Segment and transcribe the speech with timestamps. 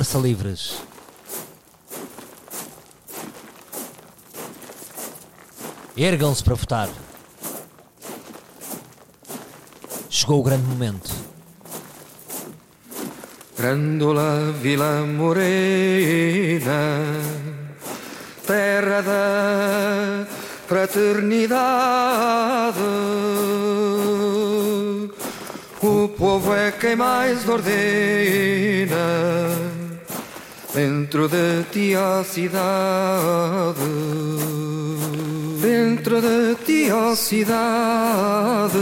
[0.00, 0.78] Força Livres.
[5.94, 6.88] Ergam-se para votar.
[10.08, 11.10] Chegou o grande momento.
[13.58, 16.62] Grândola Vila Morena,
[18.46, 20.26] terra da
[20.66, 22.78] fraternidade.
[25.82, 29.49] O povo é quem mais ordena
[30.80, 33.80] dentro de ti a cidade.
[35.60, 38.78] Dentro de ti a cidade.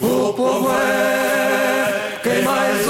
[0.00, 2.89] O povo é mais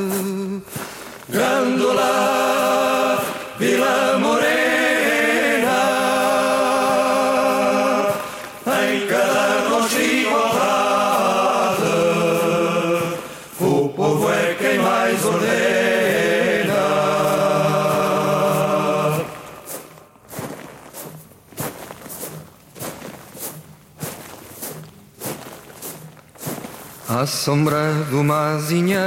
[27.31, 28.99] Sombra de uma azinheira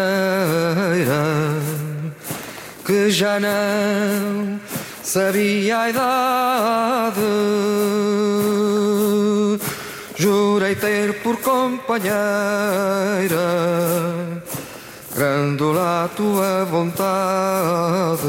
[2.84, 4.58] que já não
[5.02, 7.20] sabia a idade.
[10.16, 12.14] Jurei ter por companheira
[15.14, 18.22] Grândola a tua vontade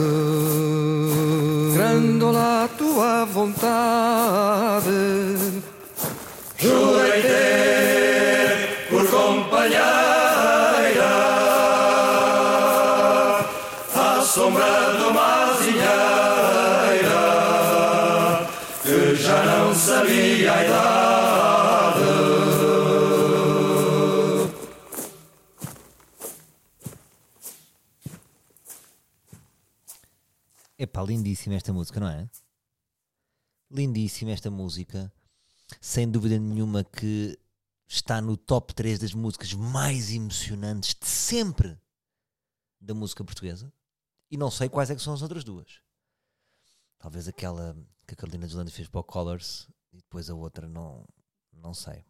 [1.73, 4.89] Grândola a tua vontade
[31.05, 32.29] lindíssima esta música, não é?
[33.71, 35.11] Lindíssima esta música.
[35.81, 37.37] Sem dúvida nenhuma que
[37.87, 41.79] está no top 3 das músicas mais emocionantes de sempre
[42.79, 43.71] da música portuguesa.
[44.29, 45.81] E não sei quais é que são as outras duas.
[46.97, 47.75] Talvez aquela
[48.07, 51.07] que a Carolina de Landes fez para o Colors e depois a outra, não,
[51.53, 52.05] não sei.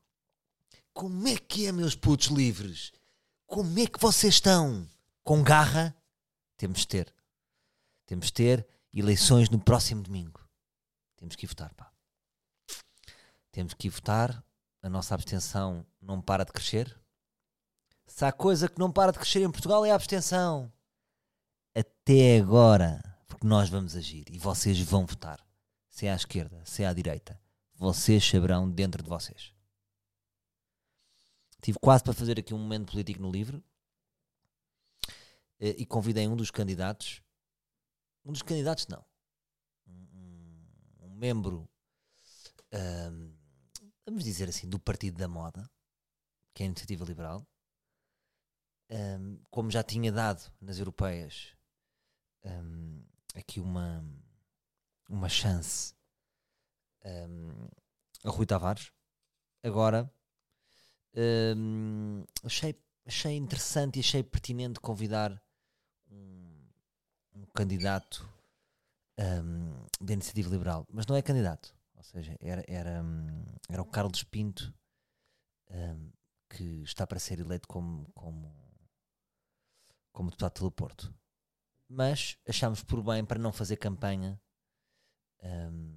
[0.93, 2.91] Como é que é, meus putos livres?
[3.45, 4.87] Como é que vocês estão?
[5.23, 5.95] Com garra?
[6.57, 7.13] Temos de ter.
[8.05, 10.39] Temos de ter eleições no próximo domingo.
[11.17, 11.91] Temos que ir votar, pá.
[13.51, 14.43] Temos que ir votar.
[14.81, 16.99] A nossa abstenção não para de crescer.
[18.05, 20.71] Se há coisa que não para de crescer em Portugal é a abstenção.
[21.73, 23.01] Até agora.
[23.27, 25.45] Porque nós vamos agir e vocês vão votar.
[25.89, 27.39] Se é à esquerda, se é à direita.
[27.73, 29.53] Vocês saberão dentro de vocês.
[31.61, 33.63] Tive quase para fazer aqui um momento político no livro
[35.59, 37.21] eh, e convidei um dos candidatos.
[38.25, 39.05] Um dos candidatos, não.
[39.87, 41.69] Um, um- um membro,
[42.71, 43.33] ahm,
[44.05, 45.69] vamos dizer assim, do Partido da Moda,
[46.53, 47.47] que é a Iniciativa Liberal.
[48.89, 51.55] Ahm, como já tinha dado nas europeias
[53.35, 54.03] aqui uma,
[55.09, 55.93] uma chance
[58.23, 58.91] a Rui Tavares,
[59.63, 60.11] agora
[62.43, 62.75] achei,
[63.05, 65.37] achei interessante e achei pertinente convidar um,
[67.35, 68.27] um candidato
[69.17, 73.85] ahm, da Iniciativa Liberal, mas não é candidato, ou seja, era, era, hum, era o
[73.85, 74.73] Carlos Pinto
[75.69, 76.09] ahm,
[76.49, 78.53] que está para ser eleito como, como,
[80.11, 81.13] como deputado pelo Porto.
[81.87, 84.41] Mas achámos por bem para não fazer campanha
[85.43, 85.95] ahm,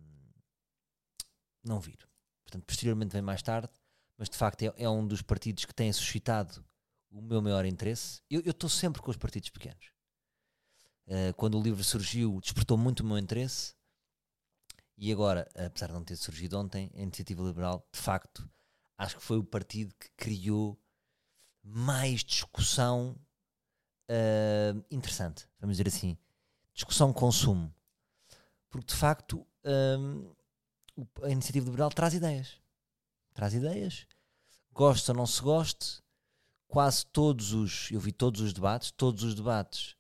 [1.65, 1.99] não vir.
[2.45, 3.73] Portanto, posteriormente vem mais tarde,
[4.17, 6.65] mas de facto é, é um dos partidos que tem suscitado
[7.11, 8.23] o meu maior interesse.
[8.29, 9.98] Eu estou sempre com os partidos pequenos.
[11.09, 13.75] Uh, quando o livro surgiu, despertou muito o meu interesse.
[14.97, 18.47] E agora, apesar de não ter surgido ontem, a Iniciativa Liberal, de facto,
[18.99, 20.79] acho que foi o partido que criou
[21.63, 23.19] mais discussão
[24.11, 26.19] uh, interessante, vamos dizer assim.
[26.75, 27.73] Discussão consumo.
[28.69, 30.35] Porque de facto um,
[31.23, 32.61] a iniciativa liberal traz ideias.
[33.33, 34.07] Traz ideias.
[34.73, 36.03] Gosta ou não se goste,
[36.67, 37.91] quase todos os.
[37.91, 39.98] Eu vi todos os debates, todos os debates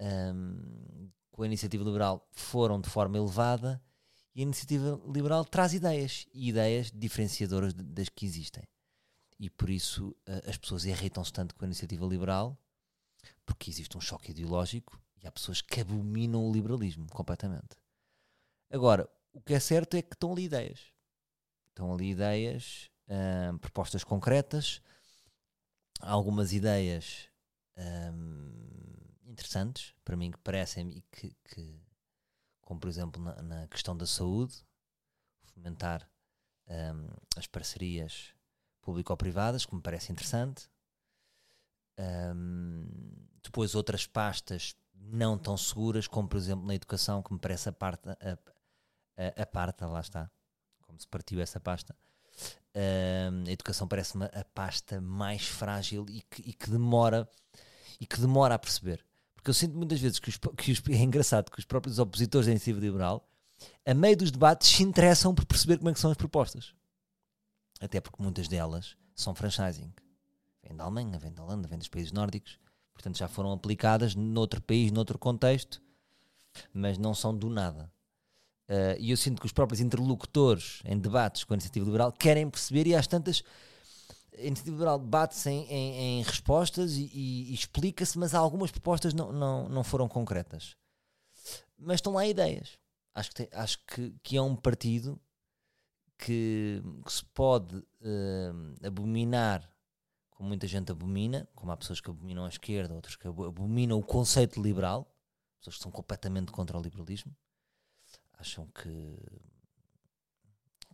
[0.00, 3.82] um, com a iniciativa liberal foram de forma elevada
[4.34, 8.64] e a iniciativa liberal traz ideias e ideias diferenciadoras das que existem.
[9.38, 10.14] E por isso
[10.46, 12.58] as pessoas irritam-se tanto com a iniciativa liberal
[13.44, 17.76] porque existe um choque ideológico e há pessoas que abominam o liberalismo completamente.
[18.70, 20.92] Agora, o que é certo é que estão ali ideias.
[21.68, 22.90] Estão ali ideias,
[23.60, 24.80] propostas concretas,
[26.00, 27.28] algumas ideias
[29.30, 31.80] interessantes para mim que parecem e que, que
[32.62, 34.54] como por exemplo na, na, questão da saúde,
[35.42, 36.08] fomentar
[36.68, 38.34] hum, as parcerias
[38.80, 40.68] público-privadas, que me parece interessante.
[43.42, 47.72] depois outras pastas não tão seguras, como por exemplo na educação, que me parece a
[47.72, 48.38] parte a,
[49.16, 50.30] a, a parta, lá está,
[50.82, 51.96] como se partiu essa pasta.
[52.74, 57.28] Uh, a educação parece-me a pasta mais frágil e que, e que, demora
[58.00, 59.04] e que demora a perceber.
[59.40, 62.46] Porque eu sinto muitas vezes que, os, que os, é engraçado que os próprios opositores
[62.46, 63.26] da iniciativa liberal,
[63.86, 66.74] a meio dos debates, se interessam por perceber como é que são as propostas.
[67.80, 69.90] Até porque muitas delas são franchising.
[70.62, 72.58] Vêm da Alemanha, vêm da Holanda, vêm dos países nórdicos.
[72.92, 75.80] Portanto, já foram aplicadas noutro país, noutro contexto,
[76.74, 77.90] mas não são do nada.
[78.68, 82.48] Uh, e eu sinto que os próprios interlocutores em debates com a iniciativa liberal querem
[82.48, 83.42] perceber e às tantas
[84.40, 89.14] a iniciativa liberal bate-se em, em, em, respostas e, e, e explica-se, mas algumas propostas
[89.14, 90.76] não, não, não foram concretas.
[91.78, 92.78] Mas estão lá ideias.
[93.14, 95.20] Acho que, tem, acho que, que é um partido
[96.18, 99.68] que, que se pode uh, abominar,
[100.30, 104.02] como muita gente abomina, como há pessoas que abominam a esquerda, outras que abominam o
[104.02, 105.12] conceito liberal,
[105.58, 107.34] pessoas que são completamente contra o liberalismo
[108.40, 109.18] acham que,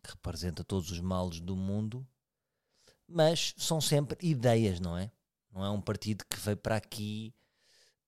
[0.02, 2.06] que representa todos os males do mundo,
[3.08, 5.11] mas são sempre ideias, não é?
[5.53, 7.35] Não é um partido que veio para aqui.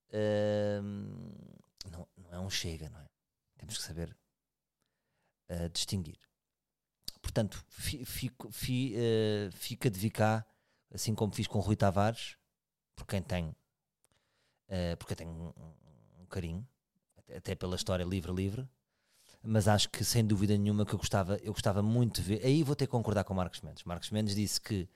[0.09, 0.81] Uh,
[1.91, 3.07] não, não é um chega, não é?
[3.57, 4.15] Temos que saber
[5.49, 6.19] uh, distinguir.
[7.21, 10.45] Portanto, fico, fi, uh, fica de vir cá,
[10.93, 12.37] assim como fiz com Rui Tavares,
[12.95, 15.53] por quem tem, uh, porque tem um,
[16.19, 16.67] um, carinho,
[17.35, 18.67] até pela história livre-livre,
[19.41, 22.45] mas acho que sem dúvida nenhuma que eu gostava, eu gostava muito de ver.
[22.45, 23.83] Aí vou ter que concordar com o Marcos Mendes.
[23.83, 24.89] Marcos Mendes disse que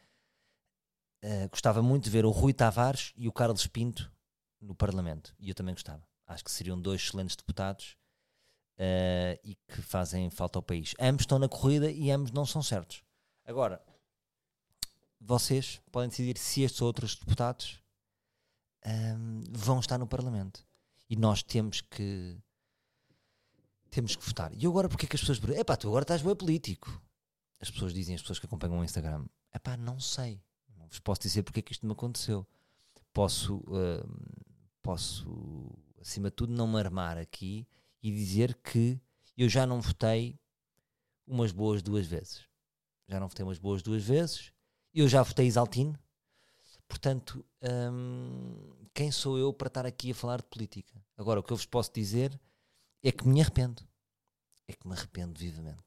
[1.23, 4.11] uh, gostava muito de ver o Rui Tavares e o Carlos Pinto
[4.59, 5.33] no Parlamento.
[5.39, 6.05] E eu também gostava.
[6.27, 7.97] Acho que seriam dois excelentes deputados
[8.77, 10.93] uh, e que fazem falta ao país.
[10.99, 13.01] Ambos estão na corrida e ambos não são certos.
[13.45, 13.81] Agora,
[15.19, 17.81] vocês podem decidir se estes outros deputados
[18.85, 20.65] um, ehm, vão estar no Parlamento.
[21.09, 22.38] E nós temos que
[23.93, 24.51] temos que votar.
[24.53, 27.01] E agora porque é que as pessoas epá, tu agora estás bem político.
[27.59, 30.41] As pessoas dizem, as pessoas que acompanham o Instagram, epá, não sei.
[30.75, 32.45] Não vos posso dizer porque é que isto me aconteceu.
[33.13, 34.03] Posso, uh,
[34.81, 35.71] posso,
[36.01, 37.67] acima de tudo, não me armar aqui
[38.01, 39.00] e dizer que
[39.38, 40.39] eu já não votei
[41.27, 42.41] umas boas duas vezes.
[43.07, 44.51] Já não votei umas boas duas vezes.
[44.91, 45.97] Eu já votei Isaltino.
[46.88, 47.45] Portanto,
[47.91, 51.03] hum, quem sou eu para estar aqui a falar de política?
[51.15, 52.39] Agora, o que eu vos posso dizer
[53.03, 53.83] é que me arrependo.
[54.67, 55.83] É que me arrependo vivamente.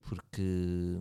[0.00, 0.96] Porque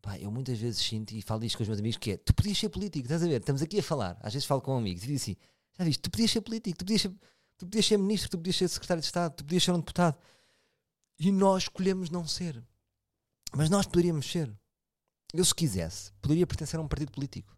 [0.00, 2.34] pá, eu muitas vezes sinto e falo isto com os meus amigos que é tu
[2.34, 3.40] podias ser político, estás a ver?
[3.40, 5.36] Estamos aqui a falar, às vezes falo com amigos e digo assim:
[5.78, 7.10] já viste, tu podias ser político, tu podias ser,
[7.56, 10.18] tu podias ser ministro, tu podias ser secretário de Estado, tu podias ser um deputado.
[11.18, 12.62] E nós escolhemos não ser.
[13.54, 14.52] Mas nós poderíamos ser.
[15.32, 17.56] Eu, se quisesse, poderia pertencer a um partido político.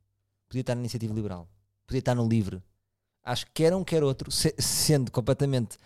[0.49, 1.49] Podia estar na iniciativa liberal.
[1.87, 2.63] Podia estar no livre.
[3.25, 5.79] Acho que quer um, quer outro, se, sendo completamente.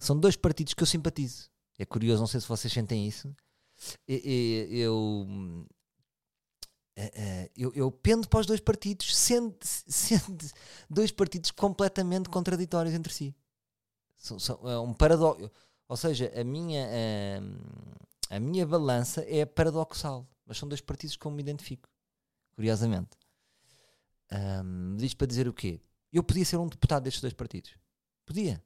[0.00, 1.50] São dois partidos que eu simpatizo.
[1.78, 3.34] É curioso, não sei se vocês sentem isso.
[4.08, 5.26] Eu,
[6.96, 10.44] eh, eh, eu, eu pendo para os dois partidos, sendo, sendo
[10.88, 13.34] dois partidos completamente contraditórios entre si.
[14.16, 15.50] São, são, é um paradoxo.
[15.88, 16.88] Ou seja, a minha,
[18.30, 20.26] a, a minha balança é paradoxal.
[20.46, 21.88] Mas são dois partidos que eu me identifico.
[22.54, 23.10] Curiosamente.
[24.32, 25.80] Um, diz para dizer o quê?
[26.12, 27.74] Eu podia ser um deputado destes dois partidos.
[28.26, 28.62] Podia.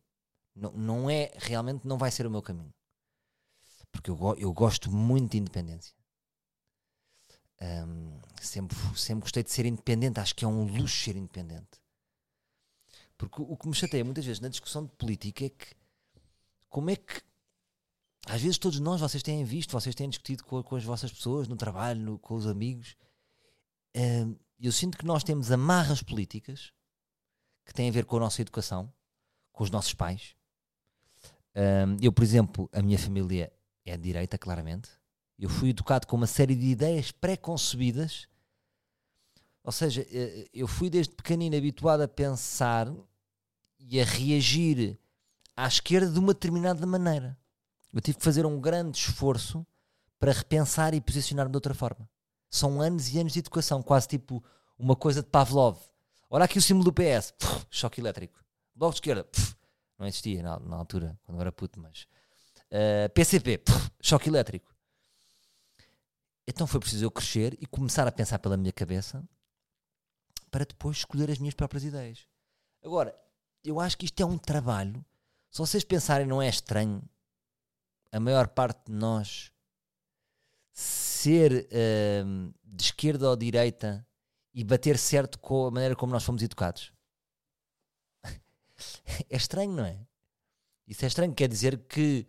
[0.55, 2.73] Não, não é, realmente não vai ser o meu caminho.
[3.93, 5.95] Porque eu, eu gosto muito de independência.
[7.61, 10.19] Um, sempre, sempre gostei de ser independente.
[10.19, 11.81] Acho que é um luxo ser independente.
[13.17, 15.75] Porque o, que me chateia muitas vezes na discussão de política é que
[16.69, 17.23] como é que
[18.27, 21.47] às vezes todos nós, vocês têm visto, vocês têm discutido com, com as vossas pessoas
[21.47, 22.97] no trabalho, no, com os amigos,
[23.95, 24.27] eh,
[24.59, 26.73] eu sinto que nós temos amarras políticas
[27.67, 28.91] que têm a ver com a nossa educação,
[29.53, 30.35] com os nossos pais.
[31.55, 33.53] Um, eu, por exemplo, a minha família
[33.85, 34.89] é de direita, claramente.
[35.39, 38.29] Eu fui educado com uma série de ideias pré-concebidas.
[39.63, 42.91] Ou seja, eh, eu fui desde pequenino habituado a pensar
[43.79, 44.99] e a reagir
[45.57, 47.37] à esquerda de uma determinada maneira.
[47.93, 49.67] Eu tive que fazer um grande esforço
[50.19, 52.09] para repensar e posicionar-me de outra forma.
[52.51, 54.43] São anos e anos de educação, quase tipo
[54.79, 55.79] uma coisa de Pavlov.
[56.29, 58.45] Olha aqui o símbolo do PS, Puf, choque elétrico.
[58.75, 59.55] Bloco de esquerda, Puf,
[59.99, 62.07] não existia na, na, altura, quando eu era puto, mas.
[62.67, 64.75] Uh, PCP, Puf, choque elétrico.
[66.49, 69.23] Então foi preciso eu crescer e começar a pensar pela minha cabeça
[70.51, 72.27] para depois escolher as minhas próprias ideias.
[72.83, 73.17] Agora,
[73.65, 75.05] eu acho que isto é um trabalho.
[75.51, 77.03] Se vocês pensarem, não é estranho
[78.13, 79.51] a maior parte de nós
[80.73, 84.07] ser uh, de esquerda ou direita
[84.57, 86.91] e bater certo com a maneira como nós fomos educados.
[89.29, 90.01] é estranho, não é?
[90.89, 92.27] Isso é estranho, quer dizer que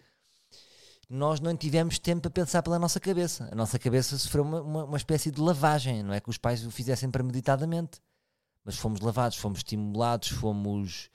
[1.10, 3.48] nós não tivemos tempo para pensar pela nossa cabeça.
[3.50, 6.66] A nossa cabeça sofreu uma, uma, uma espécie de lavagem, não é que os pais
[6.66, 8.02] o fizessem premeditadamente,
[8.62, 11.10] mas fomos lavados, fomos estimulados, fomos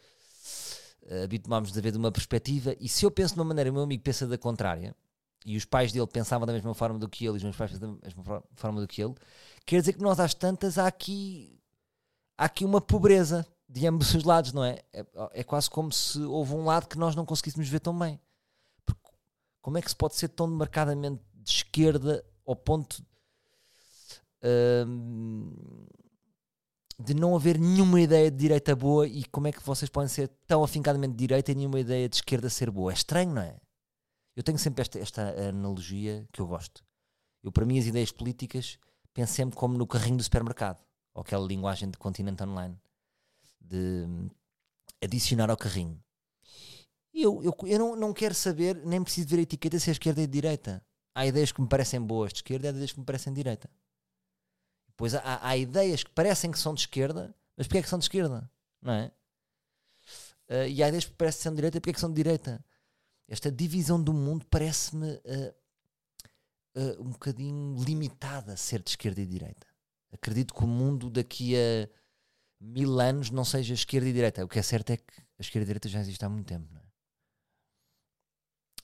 [1.03, 2.75] uh, habituámos a ver de uma perspectiva.
[2.81, 4.97] E se eu penso de uma maneira, o meu amigo pensa da contrária,
[5.45, 7.73] e os pais dele pensavam da mesma forma do que ele, e os meus pais
[7.73, 9.15] pensavam da mesma forma do que ele,
[9.65, 11.61] quer dizer que nós às tantas há aqui,
[12.37, 14.83] há aqui uma pobreza de ambos os lados, não é?
[14.93, 15.05] é?
[15.33, 15.45] é?
[15.45, 18.21] quase como se houve um lado que nós não conseguíssemos ver tão bem.
[18.85, 19.01] Porque
[19.63, 23.03] como é que se pode ser tão marcadamente de esquerda ao ponto
[24.87, 25.87] hum,
[26.99, 30.29] de não haver nenhuma ideia de direita boa e como é que vocês podem ser
[30.47, 32.93] tão afincadamente de direita e nenhuma ideia de esquerda ser boa?
[32.93, 33.57] É estranho, não é?
[34.37, 36.85] Eu tenho sempre esta, esta analogia que eu gosto.
[37.43, 38.79] Eu, para mim, as ideias políticas
[39.13, 40.83] penso sempre como no carrinho do supermercado,
[41.15, 42.79] ou aquela linguagem de Continente Online,
[43.61, 44.07] de
[45.03, 46.03] adicionar ao carrinho.
[47.13, 50.23] Eu, eu, eu não, não quero saber, nem preciso ver a etiqueta se é esquerda
[50.23, 50.83] e direita.
[51.15, 53.37] Há ideias que me parecem boas de esquerda e há ideias que me parecem de
[53.37, 53.69] direita.
[54.97, 57.99] Pois há, há ideias que parecem que são de esquerda, mas porquê é que são
[57.99, 58.51] de esquerda?
[58.81, 59.13] Não é?
[60.49, 62.17] Uh, e há ideias que parecem que são de direita, porquê é que são de
[62.17, 62.65] direita?
[63.33, 65.55] esta divisão do mundo parece-me uh,
[66.77, 69.67] uh, um bocadinho limitada a ser de esquerda e direita.
[70.13, 71.89] Acredito que o mundo daqui a
[72.61, 74.45] mil anos não seja esquerda e direita.
[74.45, 76.69] O que é certo é que a esquerda e direita já existe há muito tempo.
[76.77, 76.83] É?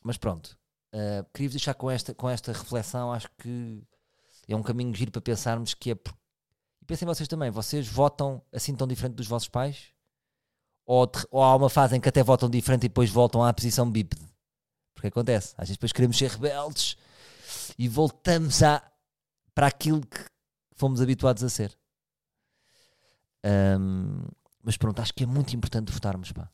[0.02, 0.59] Mas pronto,
[0.95, 3.12] uh, queria-vos deixar com esta, com esta reflexão.
[3.12, 3.83] Acho que
[4.49, 5.95] é um caminho giro para pensarmos que é.
[5.95, 6.16] Por...
[6.80, 9.92] E pensem vocês também, vocês votam assim tão diferente dos vossos pais?
[10.87, 13.90] Ou, ou há uma fase em que até votam diferente e depois voltam à posição
[13.90, 14.26] bípede?
[14.95, 15.52] Porque acontece.
[15.59, 16.97] Às vezes depois queremos ser rebeldes
[17.79, 18.83] e voltamos a,
[19.55, 20.25] para aquilo que
[20.75, 21.79] fomos habituados a ser.
[23.79, 24.25] Um,
[24.63, 26.33] mas pronto, acho que é muito importante votarmos.
[26.33, 26.51] Pá.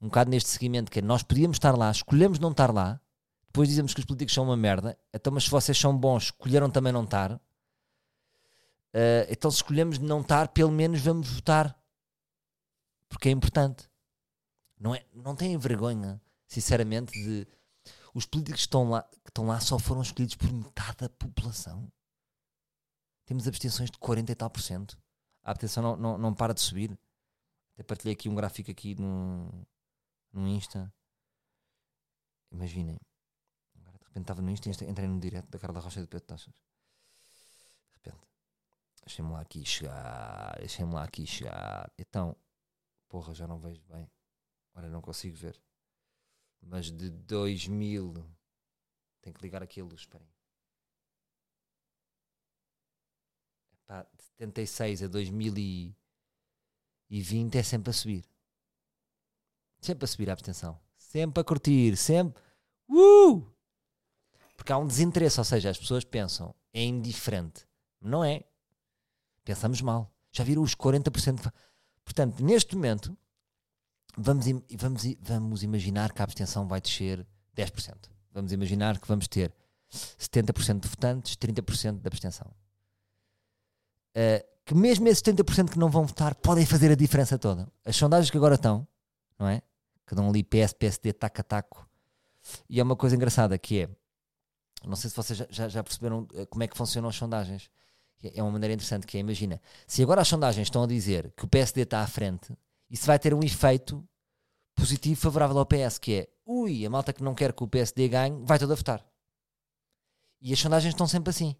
[0.00, 3.00] Um bocado neste seguimento que é, nós podíamos estar lá, escolhemos não estar lá,
[3.46, 6.70] depois dizemos que os políticos são uma merda, então mas se vocês são bons, escolheram
[6.70, 7.32] também não estar.
[7.32, 11.76] Uh, então se escolhemos não estar, pelo menos vamos votar.
[13.08, 13.88] Porque é importante.
[14.78, 17.46] Não, é, não têm vergonha, sinceramente, de
[18.14, 21.90] os políticos que estão lá, que estão lá só foram escolhidos por metade da população.
[23.24, 25.00] Temos abstenções de 40 e tal por cento.
[25.42, 26.98] A abstenção não, não, não para de subir.
[27.74, 29.48] Até partilhei aqui um gráfico aqui no,
[30.32, 30.92] no Insta.
[32.50, 32.98] Imaginem.
[33.76, 36.26] Agora de repente estava no Insta e entrei no direto da Carla Rocha de Pedro
[36.26, 36.52] Taças.
[36.52, 38.26] De repente.
[39.06, 40.58] Deixem-me lá aqui chegar.
[40.58, 41.92] Deixem-me lá aqui chegar.
[41.96, 42.36] Então,
[43.08, 44.10] porra, já não vejo bem.
[44.72, 45.60] Agora não consigo ver
[46.62, 48.14] mas de 2000.
[49.22, 50.28] Tem que ligar aqui a luz, esperem.
[53.72, 55.94] Epá, de 76 a 2020
[57.56, 58.24] é sempre a subir.
[59.80, 60.80] Sempre a subir a abstenção.
[60.96, 62.42] Sempre a curtir, sempre.
[62.88, 63.44] Uh!
[64.56, 67.66] Porque há um desinteresse, ou seja, as pessoas pensam é indiferente.
[68.00, 68.44] Não é.
[69.44, 70.12] Pensamos mal.
[70.32, 71.52] Já viram os 40%?
[72.04, 73.16] Portanto, neste momento,
[74.16, 77.26] vamos, vamos, vamos imaginar que a abstenção vai descer
[77.56, 77.94] 10%.
[78.32, 79.52] Vamos imaginar que vamos ter
[80.18, 82.46] 70% de votantes, 30% de abstenção.
[84.16, 87.66] Uh, que mesmo esses 70% que não vão votar podem fazer a diferença toda.
[87.84, 88.86] As sondagens que agora estão,
[89.38, 89.62] não é?
[90.06, 91.88] Que dão ali PS, PSD, taco a taco.
[92.68, 93.88] E é uma coisa engraçada que é,
[94.86, 97.70] não sei se vocês já, já, já perceberam eh, como é que funcionam as sondagens.
[98.22, 101.44] É uma maneira interessante que é, imagina, se agora as sondagens estão a dizer que
[101.44, 102.52] o PSD está à frente,
[102.90, 104.04] isso vai ter um efeito
[104.74, 108.08] positivo favorável ao PS, que é ui, a malta que não quer que o PSD
[108.08, 109.04] ganhe vai toda votar.
[110.40, 111.54] E as sondagens estão sempre assim.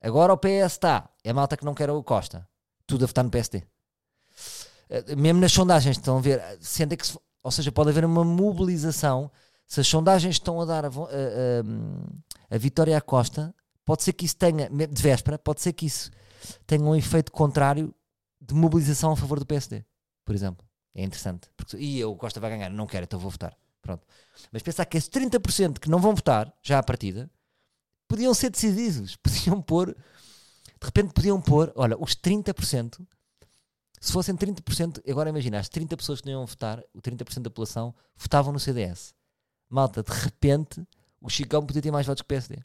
[0.00, 1.08] Agora o PS está.
[1.22, 2.48] É a malta que não quer o Costa.
[2.86, 3.62] Tudo a votar no PSD.
[4.88, 6.40] Eh, Mesmo nas sondagens, estão a ver.
[6.60, 9.30] Sentem que se- ou seja, pode haver uma mobilização.
[9.66, 14.12] Se as sondagens estão a dar a, a- a- a vitória à Costa, pode ser
[14.14, 16.10] que isso tenha, de véspera, pode ser que isso
[16.66, 17.94] tenha um efeito contrário
[18.40, 19.84] de mobilização a favor do PSD,
[20.28, 20.68] por exemplo.
[20.94, 21.48] É interessante.
[21.56, 23.56] Porque, e o Costa vai ganhar, não quero, então vou votar.
[23.80, 24.06] Pronto.
[24.52, 27.30] Mas pensar que esses 30% que não vão votar, já à partida,
[28.06, 29.16] podiam ser decisivos.
[29.24, 33.00] Podiam pôr, de repente podiam pôr, olha, os 30%,
[33.98, 37.48] se fossem 30%, agora imagina, as 30 pessoas que não iam votar, o 30% da
[37.48, 39.14] população, votavam no CDS.
[39.66, 40.86] Malta, de repente,
[41.22, 42.58] o Chicão podia ter mais votos que o PSD.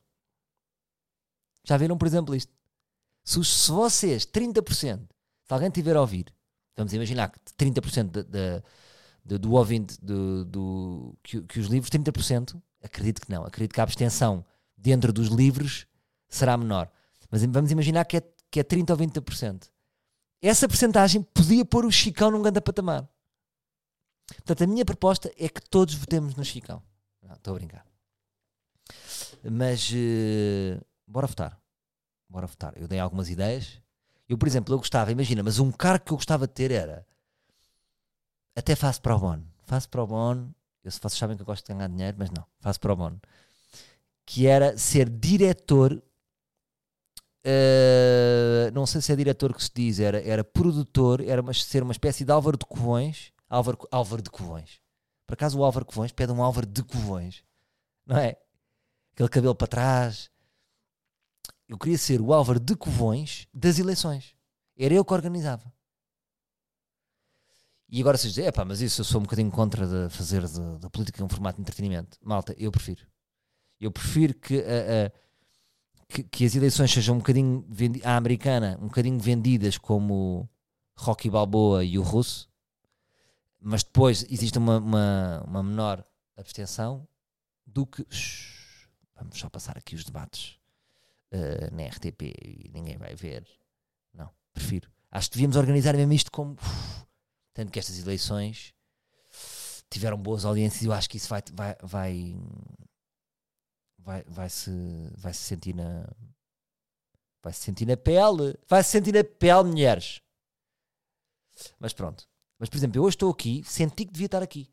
[1.63, 2.51] Já viram, por exemplo, isto?
[3.23, 5.07] Se, se vocês, 30%,
[5.45, 6.25] se alguém tiver a ouvir,
[6.75, 8.63] vamos imaginar que 30% de, de-
[9.25, 13.79] de- do ouvinte do, do- que, que os livros, 30%, acredito que não, acredito que
[13.79, 14.45] a abstenção
[14.77, 15.87] dentro dos livros
[16.29, 16.89] será menor.
[17.31, 19.69] Mas vamos imaginar que é, que é 30% ou 20%.
[20.41, 23.07] Essa percentagem podia pôr o Chicão num grande patamar.
[24.35, 26.81] Portanto, a minha proposta é que todos votemos no Chicão.
[27.33, 27.85] Estou a brincar.
[29.49, 31.59] Mas eh, bora votar.
[32.29, 32.73] Bora votar.
[32.77, 33.81] Eu dei algumas ideias.
[34.27, 37.05] Eu, por exemplo, eu gostava, imagina, mas um cargo que eu gostava de ter era
[38.55, 39.47] até faço pro bono.
[39.65, 40.53] Faço pro bono.
[40.83, 43.19] Eu, se vocês sabem que eu gosto de ganhar dinheiro, mas não, faço pro bono.
[44.25, 46.01] Que era ser diretor.
[47.45, 51.83] eh, não sei se é diretor que se diz, era, era produtor, era uma, ser
[51.83, 53.31] uma espécie de Álvaro de Covões.
[53.49, 54.79] Álvaro, Álvaro de Covões.
[55.27, 57.43] Por acaso o Álvaro Covões pede um Álvaro de Covões,
[58.05, 58.37] não é?
[59.13, 60.29] Aquele cabelo para trás.
[61.67, 64.35] Eu queria ser o Álvaro de Covões das eleições.
[64.77, 65.71] Era eu que organizava.
[67.89, 70.43] E agora vocês dizem, mas isso eu sou um bocadinho contra de fazer
[70.79, 72.17] da política um formato de entretenimento.
[72.23, 73.05] Malta, eu prefiro.
[73.79, 74.63] Eu prefiro que,
[76.09, 77.65] que, que as eleições sejam um bocadinho
[78.03, 80.49] à americana, um bocadinho vendidas como
[80.97, 82.49] Rocky Balboa e o Russo,
[83.59, 86.03] mas depois existe uma, uma, uma menor
[86.35, 87.07] abstenção
[87.65, 88.05] do que.
[88.09, 90.62] Shhh, vamos só passar aqui os debates
[91.33, 93.43] eh, na RTP e ninguém vai ver.
[94.13, 94.91] Não, prefiro.
[95.09, 96.53] Acho que devíamos organizar mesmo isto como.
[96.53, 97.05] uf,
[97.55, 98.75] tanto que estas eleições
[99.89, 102.35] tiveram boas audiências e eu acho que isso vai, vai, vai,
[103.97, 104.71] vai, vai, se,
[105.17, 106.07] vai se sentir na.
[107.41, 108.55] Vai se sentir na pele.
[108.67, 110.21] Vai se sentir na pele, mulheres.
[111.79, 112.29] Mas pronto.
[112.59, 114.71] Mas, por exemplo, eu hoje estou aqui, senti que devia estar aqui.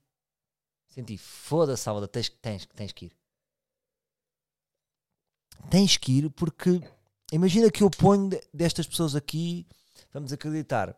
[0.89, 3.20] Senti, foda-se, Salvador, tens, tens, tens que ir.
[5.69, 6.81] Tens que ir porque
[7.33, 9.67] imagina que eu ponho de- destas pessoas aqui,
[10.13, 10.97] vamos acreditar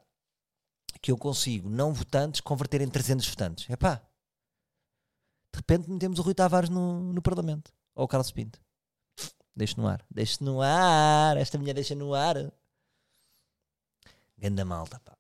[1.01, 3.69] que eu consigo, não votantes, converter em 300 votantes.
[3.69, 3.97] É pá.
[5.53, 7.73] De repente metemos o Rui Tavares no, no Parlamento.
[7.95, 8.61] Ou o Carlos Pinto.
[9.55, 10.05] Deixe no ar.
[10.11, 11.37] Deixe no ar.
[11.37, 12.37] Esta mulher deixa no ar.
[14.39, 15.17] Ganda malta, pá.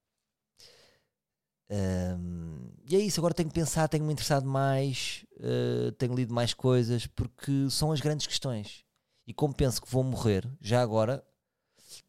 [1.70, 6.52] Ahm, e é isso, agora tenho que pensar, tenho-me interessado mais, eh, tenho lido mais
[6.52, 8.85] coisas, porque são as grandes questões.
[9.33, 11.27] E como penso que vou morrer, já agora,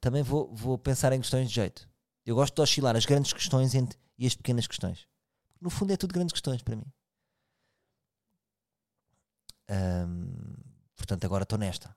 [0.02, 1.90] também vou, vou pensar em questões de jeito.
[2.26, 5.08] Eu gosto de oscilar as grandes questões entre- e as pequenas questões.
[5.62, 6.86] No fundo é tudo grandes questões para mim.
[10.98, 11.96] Portanto, agora estou nesta.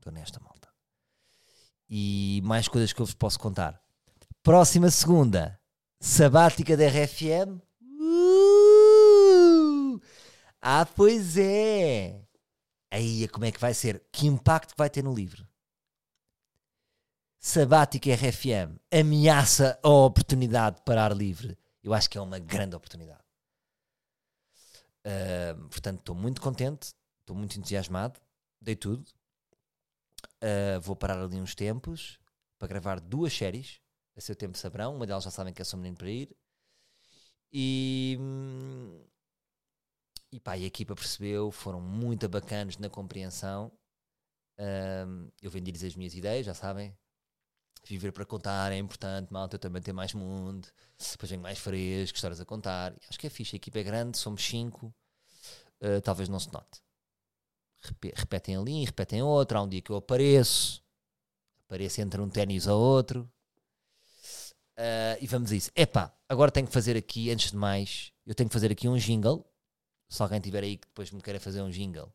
[0.00, 0.68] Estou nesta, malta.
[1.88, 3.80] E mais coisas que eu vos posso contar.
[4.42, 5.56] Próxima segunda,
[6.00, 7.62] sabática da RFM.
[8.00, 10.00] Uh!
[10.60, 12.26] Ah, pois é.
[12.90, 14.02] Aí, como é que vai ser?
[14.12, 15.46] Que impacto vai ter no livro?
[17.38, 21.56] Sabática RFM ameaça a oportunidade de parar livre.
[21.82, 23.22] Eu acho que é uma grande oportunidade.
[25.04, 28.20] Ahm, portanto, estou muito contente, estou muito entusiasmado,
[28.60, 29.04] dei tudo.
[30.40, 32.18] Ah, vou parar ali uns tempos
[32.58, 33.80] para gravar duas séries.
[34.16, 36.36] A seu tempo saberão, uma delas já sabem que é só menino para ir.
[37.52, 39.00] E, hum,
[40.32, 43.72] e pá, e a equipa percebeu, foram muito bacanos na compreensão.
[44.58, 46.96] Ahm, eu vendi-lhes as minhas ideias, já sabem.
[47.84, 49.56] Viver para contar é importante, malta.
[49.56, 50.68] Eu também tenho mais mundo.
[51.12, 52.94] Depois venho mais fresco, histórias a contar.
[53.08, 53.56] Acho que é fixe.
[53.56, 54.94] A equipa é grande, somos cinco.
[55.82, 56.82] Uh, talvez não se note.
[57.82, 59.58] Repe- repetem ali, repetem outro.
[59.58, 60.82] Há um dia que eu apareço,
[61.66, 63.30] apareço entre um ténis ou outro.
[64.76, 65.70] Uh, e vamos a isso.
[65.74, 68.96] Epá, agora tenho que fazer aqui, antes de mais, eu tenho que fazer aqui um
[68.96, 69.47] jingle.
[70.08, 72.12] Se alguém tiver aí que depois me queira fazer um jingle,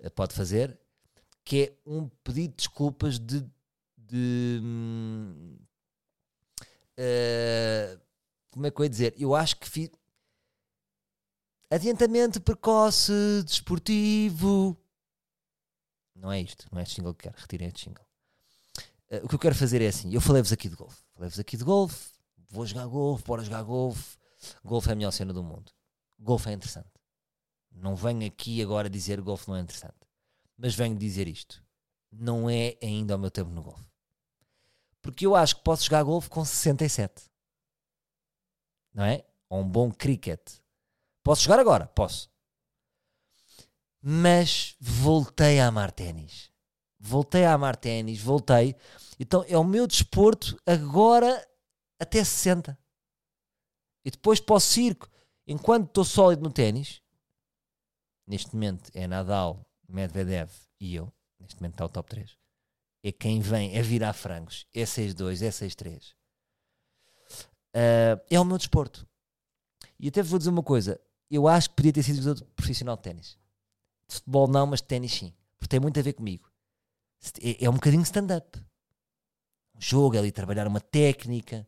[0.00, 0.78] uh, pode fazer.
[1.44, 3.40] Que é um pedido de desculpas de.
[3.96, 4.60] de
[6.98, 8.00] uh,
[8.50, 9.14] como é que eu ia dizer?
[9.16, 9.90] Eu acho que fiz.
[11.70, 13.12] Adiantamento precoce
[13.44, 14.76] desportivo.
[16.14, 17.38] Não é isto, não é este jingle que quero.
[17.38, 18.04] Retirem este jingle.
[19.10, 21.02] Uh, o que eu quero fazer é assim: eu falei-vos aqui de golfe.
[21.14, 22.10] Falei-vos aqui de golfe,
[22.50, 24.18] vou jogar golfe, bora jogar golfe.
[24.64, 25.72] Golfe é a melhor cena do mundo.
[26.18, 26.97] Golfe é interessante.
[27.70, 29.96] Não venho aqui agora dizer golfe não é interessante.
[30.56, 31.62] Mas venho dizer isto.
[32.10, 33.84] Não é ainda o meu tempo no golfe.
[35.00, 37.30] Porque eu acho que posso jogar golfe com 67.
[38.92, 39.24] Não é?
[39.48, 40.40] Ou um bom cricket.
[41.22, 41.86] Posso jogar agora?
[41.86, 42.30] Posso.
[44.00, 46.50] Mas voltei a amar ténis.
[46.98, 48.74] Voltei a amar ténis, voltei.
[49.20, 51.46] Então é o meu desporto agora
[51.98, 52.78] até 60.
[54.04, 55.08] E depois para o circo,
[55.46, 57.02] enquanto estou sólido no ténis,
[58.28, 62.36] neste momento é Nadal, Medvedev e eu, neste momento está o top 3.
[63.02, 66.12] É quem vem a virar frangos, é 6-2, é 6-3.
[67.74, 69.08] Uh, é o meu desporto.
[69.98, 73.02] E até vou dizer uma coisa: eu acho que podia ter sido jogador profissional de
[73.02, 73.38] ténis.
[74.08, 75.32] De futebol não, mas de ténis sim.
[75.58, 76.50] Porque tem muito a ver comigo.
[77.42, 78.60] É, é um bocadinho stand-up.
[79.78, 81.66] Jogo, é ali trabalhar uma técnica,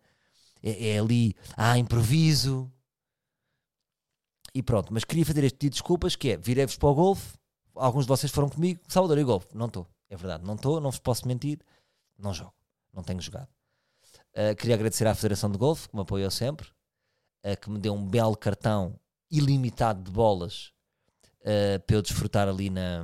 [0.62, 2.70] é, é ali, ah, improviso.
[4.54, 7.38] E pronto, mas queria fazer este pedido de desculpas, que é, virei-vos para o golfe,
[7.74, 10.90] alguns de vocês foram comigo, Salvador e golfe, não estou, é verdade, não estou, não
[10.90, 11.60] vos posso mentir,
[12.18, 12.54] não jogo,
[12.92, 13.48] não tenho jogado.
[14.32, 16.68] Uh, queria agradecer à Federação de Golfe, que me apoiou sempre,
[17.44, 18.98] uh, que me deu um belo cartão
[19.30, 20.72] ilimitado de bolas
[21.40, 23.02] uh, para eu desfrutar ali na,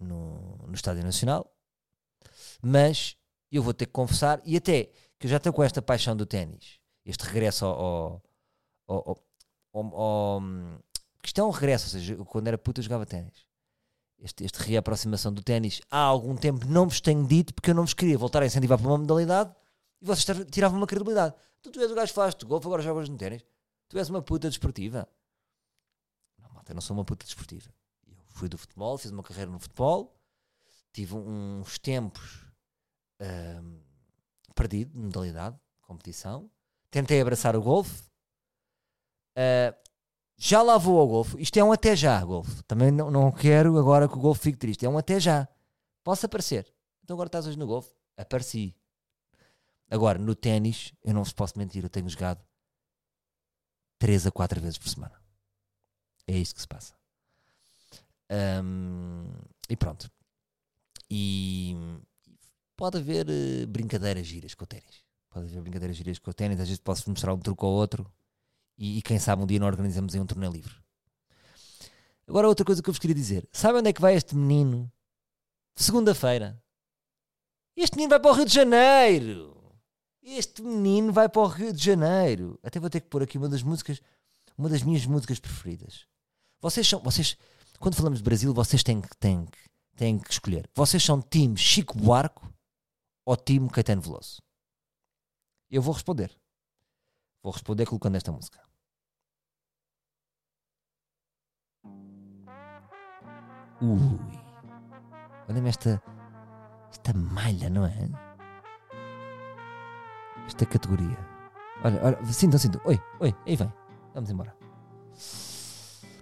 [0.00, 1.50] no, no Estádio Nacional.
[2.60, 3.16] Mas
[3.52, 6.26] eu vou ter que confessar, e até que eu já estou com esta paixão do
[6.26, 8.22] ténis, este regresso ao,
[8.86, 9.24] ao, ao,
[9.78, 10.42] ao,
[11.24, 13.46] isto é um regresso, ou seja, quando era puta eu jogava ténis.
[14.18, 17.84] Este, este reaproximação do ténis há algum tempo não vos tenho dito porque eu não
[17.84, 19.54] vos queria voltar a incentivar para uma modalidade
[20.00, 21.34] e vocês tiravam uma credibilidade.
[21.60, 23.44] Tu, tu és o gajo que falaste de golfe, agora jogas no ténis.
[23.88, 25.08] Tu és uma puta desportiva.
[26.38, 27.70] Não, malta, eu não sou uma puta desportiva.
[28.06, 30.14] Eu fui do futebol, fiz uma carreira no futebol,
[30.92, 32.46] tive uns tempos
[33.20, 33.80] um,
[34.54, 36.50] perdido de modalidade, competição.
[36.90, 38.02] Tentei abraçar o golfe.
[39.36, 39.74] Uh,
[40.36, 41.40] já lá vou ao golfe.
[41.40, 42.62] Isto é um até já, golfe.
[42.64, 44.84] Também não, não quero agora que o golfe fique triste.
[44.84, 45.48] É um até já.
[46.02, 46.72] Posso aparecer.
[47.02, 47.94] Então agora estás hoje no golfe?
[48.16, 48.74] Apareci.
[49.90, 52.44] Agora, no ténis, eu não vos posso mentir, eu tenho jogado
[53.98, 55.20] 3 a 4 vezes por semana.
[56.26, 56.94] É isto que se passa.
[58.30, 59.30] Um,
[59.68, 60.10] e pronto.
[61.10, 61.76] E
[62.76, 65.04] pode haver uh, brincadeiras giras com o ténis.
[65.30, 66.58] Pode haver brincadeiras giras com o ténis.
[66.58, 68.10] Às vezes posso mostrar um truque ou outro.
[68.76, 70.74] E, e, quem sabe um dia não organizamos aí um torneio livre.
[72.26, 74.90] Agora, outra coisa que eu vos queria dizer: sabem onde é que vai este menino?
[75.76, 76.60] Segunda-feira.
[77.76, 79.54] Este menino vai para o Rio de Janeiro.
[80.22, 82.58] Este menino vai para o Rio de Janeiro.
[82.62, 84.00] Até vou ter que pôr aqui uma das músicas,
[84.56, 86.06] uma das minhas músicas preferidas.
[86.60, 87.36] Vocês são, vocês,
[87.78, 89.46] quando falamos de Brasil, vocês têm que, têm,
[89.96, 90.70] têm que escolher.
[90.74, 92.48] Vocês são time Chico Buarco
[93.26, 94.40] ou time Caetano Veloso?
[95.70, 96.34] Eu vou responder.
[97.44, 98.58] Vou responder colocando esta música.
[103.82, 104.40] Ui.
[105.46, 106.02] Olha-me esta,
[106.90, 108.08] esta malha, não é?
[110.46, 111.18] Esta categoria.
[111.84, 112.80] Olha, olha, sintam, sintam.
[112.86, 113.70] Oi, oi, aí vem.
[114.14, 114.56] Vamos embora.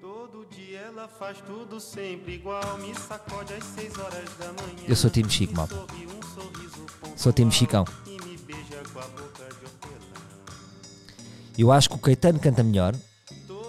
[0.01, 4.89] Todo dia ela faz tudo sempre igual, me sacode às 6 horas da manhã.
[4.89, 5.77] Eu sou time Chico, malta.
[7.17, 7.85] Sou time Chicão.
[11.63, 12.93] Eu acho que o Caetano canta melhor,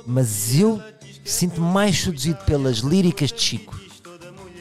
[0.04, 0.82] mas eu
[1.24, 3.80] sinto-me mais seduzido pelas líricas de Chico,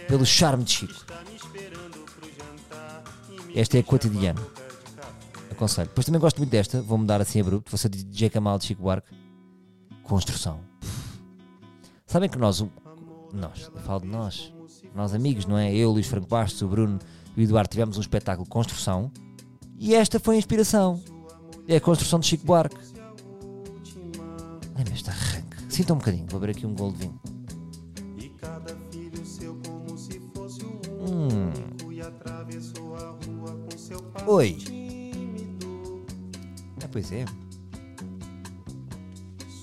[0.07, 1.07] pelo charme de Chico.
[3.55, 4.38] Esta é a cotidiana.
[5.51, 5.88] Aconselho.
[5.88, 7.71] Depois também gosto muito desta, vou mudar assim abrupto.
[7.71, 9.09] Vou ser DJ Kamal de Chico Buarque.
[10.03, 10.61] Construção.
[12.07, 12.62] Sabem que nós,
[13.33, 14.53] nós, eu falo de nós,
[14.95, 15.75] nós amigos, não é?
[15.75, 16.99] Eu, Luís Franco Bastos, o Bruno
[17.35, 19.11] e o Eduardo tivemos um espetáculo Construção
[19.79, 21.03] e esta foi a inspiração.
[21.66, 22.92] É a construção de Chico Buarque.
[25.73, 27.19] Sinta um bocadinho, vou abrir aqui um gol de vinho.
[31.01, 31.51] Hum.
[34.27, 34.59] Oi.
[36.79, 37.25] É, pois é.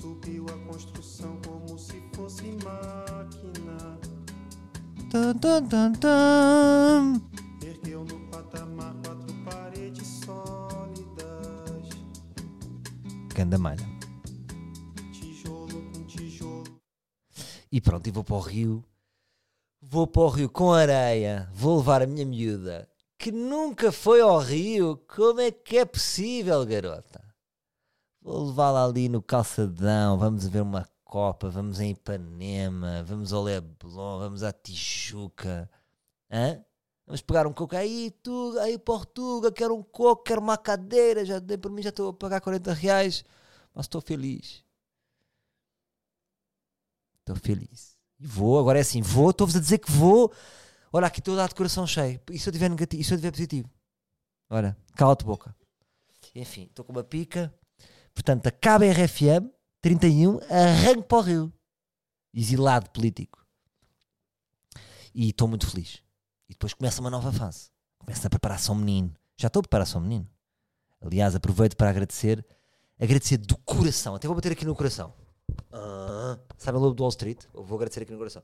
[0.02, 4.00] Subiu a construção como se fosse máquina.
[5.12, 7.29] Tum, tum, tum, tum.
[18.19, 18.84] Vou para o Rio.
[19.82, 21.49] Vou para o Rio com areia.
[21.53, 24.97] Vou levar a minha miúda, que nunca foi ao Rio.
[25.08, 27.23] Como é que é possível, garota?
[28.21, 30.17] Vou levá-la ali no calçadão.
[30.17, 31.49] Vamos ver uma Copa.
[31.49, 33.03] Vamos em Ipanema.
[33.03, 34.19] Vamos ao Leblon.
[34.19, 35.69] Vamos à Tijuca.
[36.29, 36.62] Hã?
[37.05, 41.39] Vamos pegar um coco aí, tu, aí Portuga, quero um coco, quero uma cadeira, já
[41.39, 43.25] dei por mim, já estou a pagar 40 reais,
[43.73, 44.63] mas estou feliz.
[47.17, 47.98] Estou feliz.
[48.19, 50.32] E vou, agora é assim, vou, estou-vos a dizer que vou.
[50.91, 52.19] Olha, aqui estou a dar de coração cheio.
[52.32, 53.01] E se eu tiver negativo?
[53.01, 53.69] E se eu tiver positivo?
[54.49, 55.55] Olha, cala-te boca.
[56.36, 57.53] Enfim, estou com uma pica.
[58.13, 59.49] Portanto, acaba a RFM,
[59.82, 61.53] 31, arranco para o Rio.
[62.34, 63.45] Exilado político.
[65.13, 66.01] E estou muito feliz.
[66.47, 67.69] E depois começa uma nova fase.
[67.97, 69.15] Começa a preparar-se ao menino.
[69.38, 70.27] Já estou a preparar-se ao menino.
[71.01, 72.45] Aliás, aproveito para agradecer.
[72.99, 74.15] Agradecer do coração.
[74.15, 75.13] Até vou bater aqui no coração.
[75.71, 77.45] Ah, sabe o lobo do Wall Street?
[77.53, 78.43] Eu vou agradecer aqui no coração.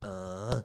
[0.00, 0.64] Ah.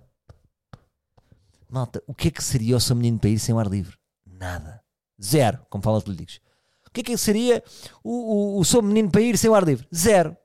[1.69, 3.97] Malta, o que é que seria o seu menino ir sem o ar livre?
[4.25, 4.83] Nada.
[5.21, 6.39] Zero, como fala os políticos.
[6.87, 7.63] O que é que seria
[8.03, 9.87] o, o, o seu menino ir sem o ar livre?
[9.93, 10.37] Zero.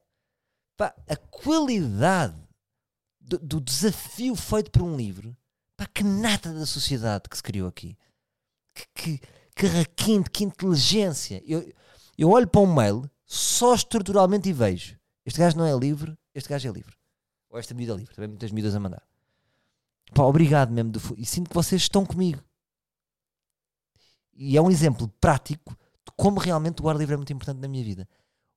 [0.77, 2.41] Pá, a qualidade
[3.21, 5.37] do, do desafio feito por um livro,
[5.77, 7.97] pá, que nada da sociedade que se criou aqui.
[8.75, 9.21] Que, que,
[9.55, 11.43] que requinte, que inteligência.
[11.47, 11.71] Eu,
[12.17, 14.98] eu olho para um mail só estruturalmente e vejo.
[15.29, 16.97] Este gajo não é livre, este gajo é livre.
[17.51, 18.15] Ou esta medida é livre.
[18.15, 19.07] Também muitas medidas a mandar.
[20.15, 20.91] Pá, obrigado mesmo.
[20.91, 22.43] Do, e sinto que vocês estão comigo.
[24.33, 27.69] E é um exemplo prático de como realmente o ar livre é muito importante na
[27.69, 28.09] minha vida.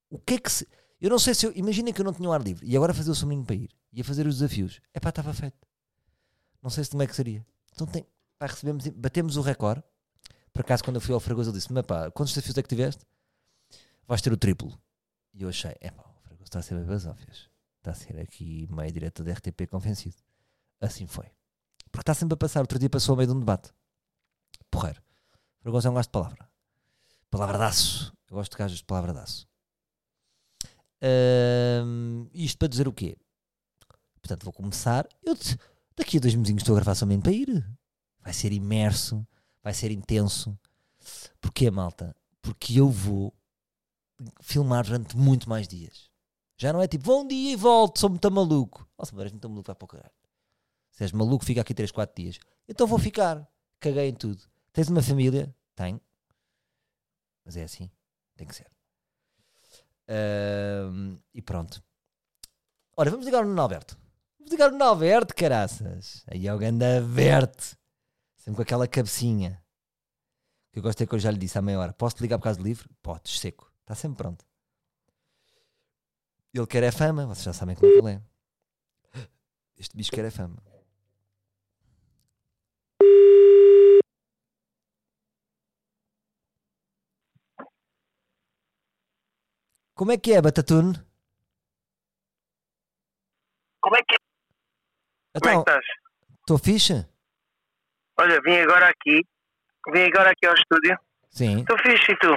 [0.09, 0.65] O que é que se.
[1.01, 1.51] Eu não sei se eu.
[1.57, 3.69] Imaginem que eu não tinha o ar livre e agora fazer o menino para ir.
[3.91, 4.79] Ia fazer os desafios.
[4.93, 5.67] É pá, estava feito.
[6.61, 7.45] Não sei se como é que seria.
[7.73, 8.07] Então tem.
[8.39, 9.83] Pá, recebemos, batemos o recorde.
[10.53, 12.69] Por acaso, quando eu fui ao Fragoso, ele disse: Mas pá, quantos desafios é que
[12.69, 13.05] tiveste?
[14.07, 14.79] Vais ter o triplo.
[15.33, 16.10] E eu achei: É pá,
[16.51, 17.49] está a ser bem basófias.
[17.77, 20.17] Está a ser aqui meio diretor da RTP convencido.
[20.81, 21.31] Assim foi.
[21.85, 22.59] Porque está sempre a passar.
[22.59, 23.71] Outro dia passou ao meio de um debate.
[24.69, 25.01] Porreiro.
[25.61, 26.49] Fragoso é um gajo de palavra.
[27.29, 28.13] Palavra-daço.
[28.29, 29.47] Eu gosto de gajos de palavra-daço.
[31.01, 33.17] Ahm, isto para dizer o quê?
[34.21, 35.07] Portanto, vou começar.
[35.23, 35.35] Eu
[35.95, 37.65] daqui a dois mesinhos estou a gravar somente para ir.
[38.19, 39.25] Vai ser imerso.
[39.63, 40.57] Vai ser intenso.
[41.39, 42.15] Porquê, malta?
[42.41, 43.33] Porque eu vou
[44.41, 46.10] filmar durante muito mais dias.
[46.61, 48.87] Já não é tipo, vou um dia e volto, sou muito maluco.
[48.95, 50.13] Nossa, és muito maluco, vai para o caralho.
[50.91, 52.37] Se és maluco, fica aqui 3, 4 dias.
[52.67, 53.49] Então vou ficar.
[53.79, 54.43] Caguei em tudo.
[54.71, 55.51] Tens uma família?
[55.73, 55.99] Tenho.
[57.43, 57.89] Mas é assim.
[58.37, 58.69] Tem que ser.
[61.33, 61.83] E pronto.
[62.95, 63.97] Ora, vamos ligar o Nuno Alberto.
[64.37, 66.23] Vamos ligar o Nuno Alberto, caraças.
[66.27, 67.75] Aí é o ganda verte.
[68.35, 69.65] Sempre com aquela cabecinha.
[70.71, 71.91] Que eu gosto é que eu já lhe disse há meia hora.
[71.91, 72.87] Posso-te ligar por causa do livro?
[73.01, 73.73] Podes, seco.
[73.81, 74.45] Está sempre pronto.
[76.53, 77.25] Ele quer é fama.
[77.25, 78.21] Vocês já sabem como é que ele é.
[79.77, 80.57] Este bicho quer é fama.
[89.93, 90.93] Como é que é, Batatune?
[93.81, 95.85] Como é que, como é Então, que estás?
[96.41, 97.07] estou fixe?
[98.19, 99.25] Olha, vim agora aqui.
[99.91, 100.97] Vim agora aqui ao estúdio.
[101.29, 101.61] Sim.
[101.61, 102.35] Estou fixe e tu?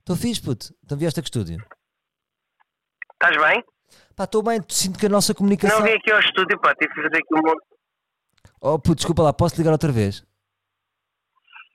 [0.00, 0.74] Estou fixe, puto.
[0.82, 1.58] Então vieste a que estúdio?
[3.14, 3.64] Estás bem?
[4.14, 4.60] Pá, estou bem.
[4.68, 5.78] Sinto que a nossa comunicação...
[5.78, 6.74] Não vim aqui ao estúdio, pá.
[6.74, 7.64] Tive que fazer aqui um monte.
[8.60, 9.32] Oh, puto, desculpa lá.
[9.32, 10.24] Posso ligar outra vez?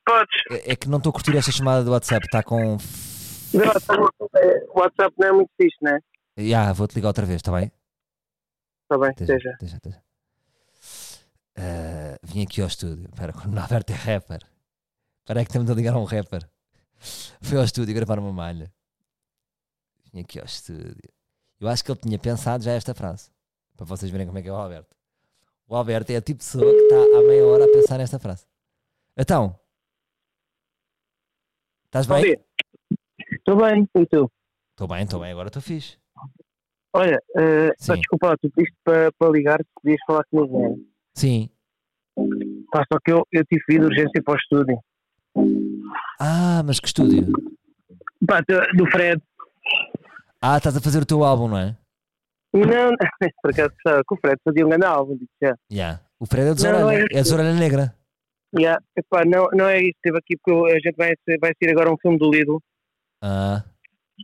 [0.06, 0.41] Podes.
[0.52, 2.25] É, é que não estou a curtir esta chamada do WhatsApp.
[2.25, 2.78] Está com...
[3.54, 5.99] O WhatsApp não é muito fixe, né?
[6.38, 7.71] Já, vou-te ligar outra vez, está bem?
[8.84, 10.02] Está bem, já, até já.
[11.58, 13.06] Ah, vim aqui ao estúdio.
[13.12, 14.41] Espera, quando o Alberto é rapper.
[15.19, 16.47] Espera que estamos a ligar a um rapper.
[17.41, 18.71] Fui ao estúdio gravar uma malha.
[20.12, 20.95] Vim aqui ao estúdio.
[21.60, 23.30] Eu acho que ele tinha pensado já esta frase.
[23.76, 24.95] Para vocês verem como é que é o Alberto.
[25.67, 28.17] O Alberto é a tipo de pessoa que está há meia hora a pensar nesta
[28.17, 28.45] frase.
[29.17, 29.60] Então.
[31.86, 32.36] Estás bem?
[33.32, 34.32] Estou bem, e tu?
[34.72, 35.32] Estou bem, estou bem.
[35.32, 35.98] Agora estou fixe.
[36.93, 40.76] Olha, pá, desculpa, tu pediste para para ligar podias falar comigo, né?
[41.13, 41.50] Sim.
[42.72, 44.80] Pá, só que eu, eu tive de urgência para o estúdio.
[46.19, 47.28] Ah, mas que estúdio?
[48.26, 48.41] Pá,
[48.76, 49.22] do Fred.
[50.41, 51.75] Ah, estás a fazer o teu álbum, não é?
[52.54, 52.91] Não,
[53.41, 55.56] por acaso gostava que o Fred fazia um grande álbum, digo já.
[55.69, 55.99] Já.
[56.19, 57.06] O Fred é de Não, Zoralha.
[57.12, 57.21] é É
[57.54, 57.95] de Negra.
[58.58, 58.82] Yeah.
[58.97, 61.97] Epá, não, não é isso, esteve aqui porque a gente vai, vai ser agora um
[62.02, 62.58] filme do Lidl,
[63.21, 63.63] Ah.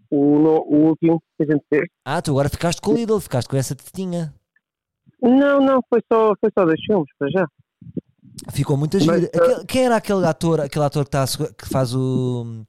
[0.10, 1.84] o, no- o último que a gente fez.
[2.04, 4.34] Ah, tu agora ficaste com o Lidl, ficaste com essa tetinha.
[5.21, 7.47] Não, não, foi só, foi só dois filmes, para já.
[8.51, 9.17] Ficou muita gira.
[9.17, 11.25] Aquele- quem era aquele ator, aquele ator que, tá
[11.58, 12.65] que faz o.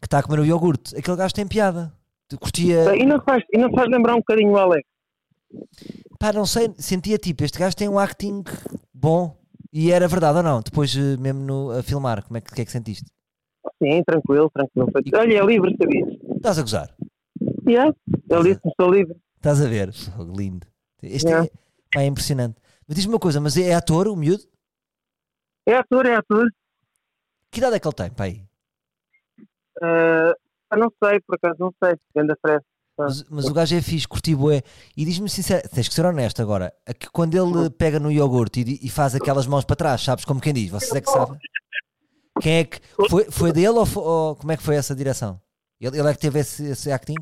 [0.00, 0.94] que está a comer o iogurte?
[0.96, 1.90] Aquele gajo tem piada.
[2.36, 2.94] Curtia.
[2.96, 4.86] E não faz, e não faz lembrar um bocadinho o Alex.
[6.18, 8.42] Pá, não sei, sentia tipo, este gajo tem um acting
[8.92, 9.36] bom.
[9.72, 10.60] E era verdade ou não?
[10.60, 13.06] Depois, eh, mesmo no, a filmar, como é que, que é que sentiste?
[13.82, 14.88] Sim, tranquilo, tranquilo.
[15.14, 16.08] Olha, é livre, sabias?
[16.36, 16.94] Estás a gozar?
[17.66, 17.94] Yeah,
[18.30, 19.16] ele disse-me sou livre.
[19.36, 19.90] Estás a ver?
[20.36, 20.66] Lindo.
[21.02, 21.48] Este Yeah.
[21.94, 22.56] é, é impressionante.
[22.86, 24.42] Mas diz-me uma coisa, mas é ator, o miúdo?
[25.66, 26.50] É ator, é ator.
[27.50, 28.42] Que idade é que ele tem, pai?
[29.82, 30.34] Ah,
[30.70, 31.94] ah, não sei, por acaso, não sei.
[32.14, 32.62] Ganda Fred.
[32.98, 34.60] Mas, mas o gajo é fixe, curti bué.
[34.96, 36.72] E diz-me sincero, tens que ser honesto agora.
[36.84, 40.24] é que quando ele pega no iogurte e, e faz aquelas mãos para trás, sabes
[40.24, 40.68] como quem diz?
[40.70, 41.38] Vocês é que sabem.
[42.40, 42.80] Quem é que.
[43.08, 45.40] Foi, foi dele ou, fo- ou como é que foi essa direção?
[45.80, 47.14] Ele, ele é que teve esse, esse acting?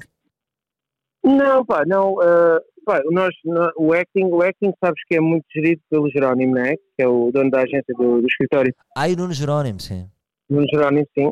[1.25, 2.21] Não, pá, não.
[2.21, 6.55] ah, pá, nós, nó- o, acting, o acting, sabes que é muito gerido pelo Jerónimo,
[6.55, 6.75] não é?
[6.77, 8.75] Que é o dono da agência do, do escritório.
[8.97, 10.09] Ah, e o Nuno Jerónimo, sim.
[10.49, 11.31] No Jerónimo, sim.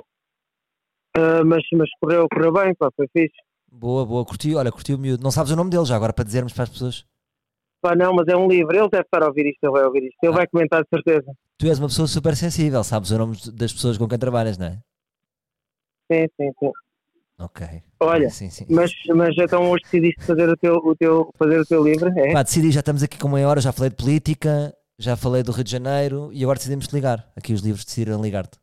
[1.17, 3.37] Ah, mas, mas correu, correu bem, pá, foi fixe.
[3.71, 5.23] Boa, boa, curti, olha, curti o miúdo.
[5.23, 7.05] Não sabes o nome dele já agora para dizermos para as pessoas.
[7.81, 8.75] Pá, não, mas é um livro.
[8.77, 10.17] Ele deve estar a ouvir isto, ele vai ouvir isto.
[10.23, 10.37] Ele Ah.
[10.37, 11.33] vai comentar de certeza.
[11.59, 14.67] Tu és uma pessoa super sensível, sabes o nome das pessoas com quem trabalhas, não
[14.67, 14.79] é?
[16.11, 16.71] Sim, sim, sim.
[17.39, 17.67] Ok.
[18.01, 18.67] Olha, sim, sim.
[18.71, 22.33] Mas, mas então hoje decidiste fazer o teu, o teu, fazer o teu livro, é?
[22.33, 25.51] Pá, decidi, já estamos aqui com meia hora, já falei de política, já falei do
[25.53, 27.29] Rio de Janeiro e agora decidimos ligar.
[27.37, 28.59] Aqui os livros decidiram ligar-te.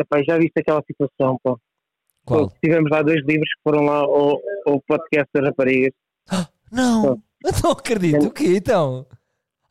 [0.00, 1.54] Epá, já viste aquela situação, pá.
[2.24, 2.52] Qual?
[2.62, 5.92] Tivemos lá dois livros que foram lá ao, ao podcast das raparigas.
[6.70, 7.02] Não!
[7.02, 7.18] Qual?
[7.44, 8.26] Eu não acredito.
[8.26, 9.06] O quê então?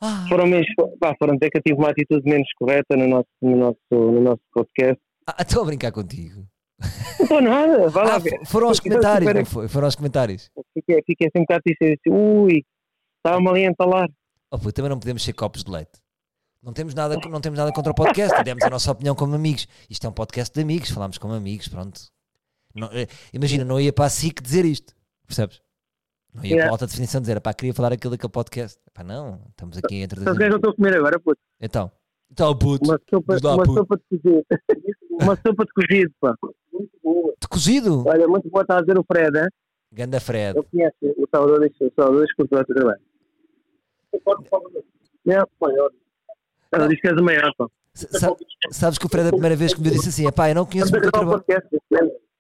[0.02, 0.68] Ah, Foram, menos,
[1.00, 4.22] pá, foram dizer que eu tive uma atitude menos correta no nosso, no nosso, no
[4.22, 5.02] nosso podcast.
[5.28, 6.46] ah, estou a brincar contigo.
[6.80, 8.40] Não estou nada, lá Ah, ver.
[8.40, 9.68] fo- foram aos comentários, não foi?
[9.68, 10.52] Foram aos comentários.
[10.74, 12.64] Fiquei, fiquei assim um bocado disse, ui,
[13.18, 14.08] estava-me ali a entalar.
[14.52, 15.92] Oh, pô, também não podemos ser copos de leite.
[16.68, 19.66] Não temos, nada, não temos nada contra o podcast, demos a nossa opinião como amigos.
[19.90, 21.98] Isto é um podcast de amigos, falamos como amigos, pronto.
[22.76, 24.94] Não, eh, imagina, não ia para a SIC dizer isto,
[25.26, 25.62] percebes?
[26.34, 26.70] Não ia para Yeah.
[26.70, 28.78] a alta definição dizer, pá, queria falar aquilo daquele podcast.
[28.94, 31.18] Pá, não, estamos aqui entre Sabe o que é que eu estou a comer agora,
[31.22, 31.40] puto?
[31.62, 31.90] Então,
[32.30, 33.74] então, puto, Uma sopa, lá, uma puto.
[33.80, 34.46] sopa de cozido.
[35.22, 36.36] uma sopa de cozido, pá.
[36.74, 37.34] Muito boa.
[37.42, 38.04] de cozido?
[38.06, 39.48] Olha, muito boa, está a dizer o Fred, hein?
[39.94, 40.58] Ganda Fred.
[40.58, 43.02] Eu conheço o Salvador, o Salvador, escuta o trabalho.
[45.26, 45.92] Não, maior.
[46.72, 47.66] Ela diz que és o maior, pá.
[47.94, 48.36] Sa-
[48.72, 50.92] sabes que o Fred, a primeira vez que me disse assim, pá, eu não conheço
[50.92, 51.44] muito o trabalho.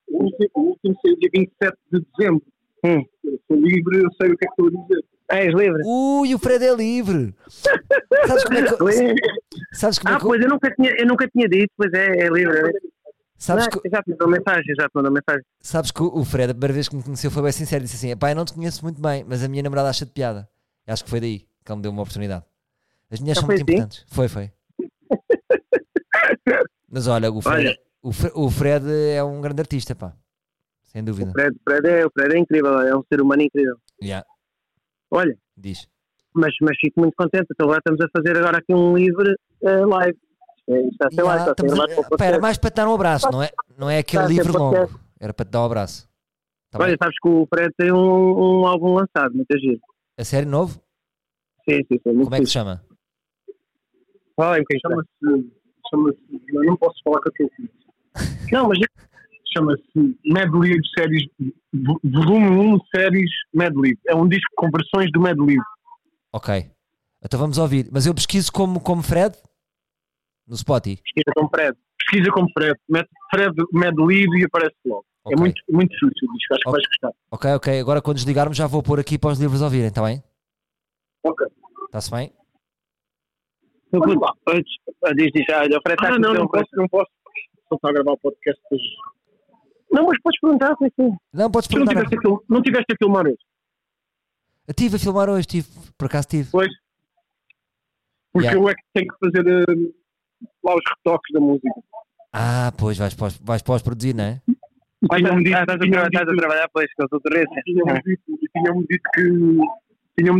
[0.09, 2.43] O último, o último saiu dia 27 de dezembro.
[2.85, 3.03] Hum.
[3.23, 5.05] Eu sou livre, eu sei o que é que estou a dizer.
[5.29, 5.81] Ah, és livre?
[5.85, 7.35] Ui, o Fred é livre.
[8.27, 9.15] Sabes como é que,
[9.73, 12.05] sabes como é Ah, que, pois eu nunca tinha, eu nunca tinha dito, pois é,
[12.25, 12.61] é livre.
[13.37, 15.43] sabes Não, que, Já te mandou mensagem, já te mandou mensagem.
[15.59, 17.83] Sabes que o Fred, a primeira vez que me conheceu, foi bem sincero.
[17.83, 20.11] Disse assim: pá, eu não te conheço muito bem, mas a minha namorada acha de
[20.11, 20.47] piada.
[20.87, 22.45] Acho que foi daí que ele me deu uma oportunidade.
[23.11, 23.71] As mulheres Já são muito assim?
[23.73, 24.05] importantes.
[24.09, 24.51] Foi, foi.
[26.89, 27.77] mas olha, o Fred, Olha.
[28.01, 30.13] O, o Fred é um grande artista, pá.
[30.83, 31.29] Sem dúvida.
[31.29, 33.75] O Fred, o Fred, é, o Fred é incrível, é um ser humano incrível.
[34.01, 34.25] Yeah,
[35.11, 35.87] Olha, diz.
[36.33, 37.47] mas, mas fico muito contente.
[37.51, 40.17] Então agora estamos a fazer agora aqui um livre eh, live.
[40.67, 42.39] Está a ser live, está ser live podcast.
[42.41, 44.99] mais para te dar um abraço, não é, não é aquele livro longo.
[45.19, 46.07] Era para te dar um abraço.
[46.69, 46.97] Tá Olha, bem?
[47.01, 47.97] sabes que o Fred tem um,
[48.61, 49.79] um álbum lançado, muito giro.
[50.17, 50.81] A série novo?
[51.69, 52.23] Sim, sim, sim.
[52.23, 52.83] Como é que se chama?
[54.37, 54.65] Bocadinho.
[54.81, 55.51] Chama-se.
[55.89, 56.41] Chama-se.
[56.53, 57.69] Eu não posso falar com aquele filho.
[58.51, 58.79] Não, mas
[59.55, 61.25] Chama-se Mad Lib Séries.
[61.73, 63.97] vo- Volume 1 Séries Mad Lib.
[64.07, 65.61] É um disco com versões do Mad Lib.
[66.33, 66.69] Ok.
[67.23, 67.87] Então vamos ouvir.
[67.91, 69.35] Mas eu pesquiso como, como Fred?
[70.47, 71.01] No Spotify.
[71.01, 71.77] pesquisa com o Fred.
[71.97, 72.75] Pesquisa como Fred.
[72.89, 75.05] Mete Fred Mad Lib e aparece logo.
[75.23, 75.35] Ok.
[75.35, 76.53] É muito, muito sujo o disco.
[76.53, 76.71] Acho que Ok.
[76.71, 77.11] vais gostar.
[77.31, 77.79] Ok, ok.
[77.79, 80.21] Agora quando desligarmos já vou pôr aqui para os livros ouvirem, está bem?
[81.23, 81.47] Ok.
[81.85, 82.31] Está-se bem?
[83.91, 87.09] Eu puto, antes- ah, Diz, diz, ah, olha, Ah, não, não posso, não posso.
[87.69, 88.81] Só está a gravar o podcast depois.
[89.91, 91.15] Não, mas podes perguntar, foi sim.
[91.33, 92.05] Não, podes Tu não perguntar.
[92.09, 93.37] tiveste, a fil- não tiveste a filmar hoje?
[94.67, 96.49] Eu Estive a filmar hoje, tive, por acaso tive.
[96.51, 96.69] Pois.
[98.33, 98.61] Porque Yeah.
[98.61, 99.91] eu é que tenho que fazer eh,
[100.63, 101.69] lá os retoques da música.
[102.33, 104.41] Ah, pois, vais, pós- vais pós-produzir, não é?
[105.15, 107.61] Tinham-me dito- estás a estás a trabalhar, pois, com a concorrência.
[107.65, 109.21] tinham-me dito, e tinham-me dito que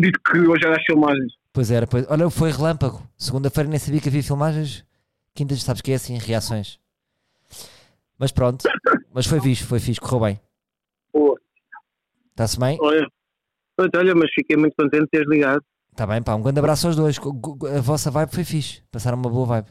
[0.01, 1.34] dito que hoje era as filmagens.
[1.54, 2.06] Pois era, pois.
[2.10, 3.02] Olha, foi relâmpago.
[3.18, 4.86] Segunda-feira nem sabia que havia filmagens.
[5.34, 6.80] Quintas, sabes que é assim, reações.
[8.18, 8.64] Mas pronto.
[9.14, 10.39] Mas foi fixe, foi fixe, correu bem.
[11.14, 11.39] Boa.
[12.32, 12.78] Está-se bem?
[12.82, 13.08] Olha,
[13.95, 15.64] olha, mas fiquei muito contente de teres ligado.
[15.91, 16.36] Está bem, pá.
[16.36, 17.18] Um grande abraço aos dois.
[17.76, 18.84] A vossa vibe foi fixe.
[18.91, 19.68] Passaram uma boa vibe.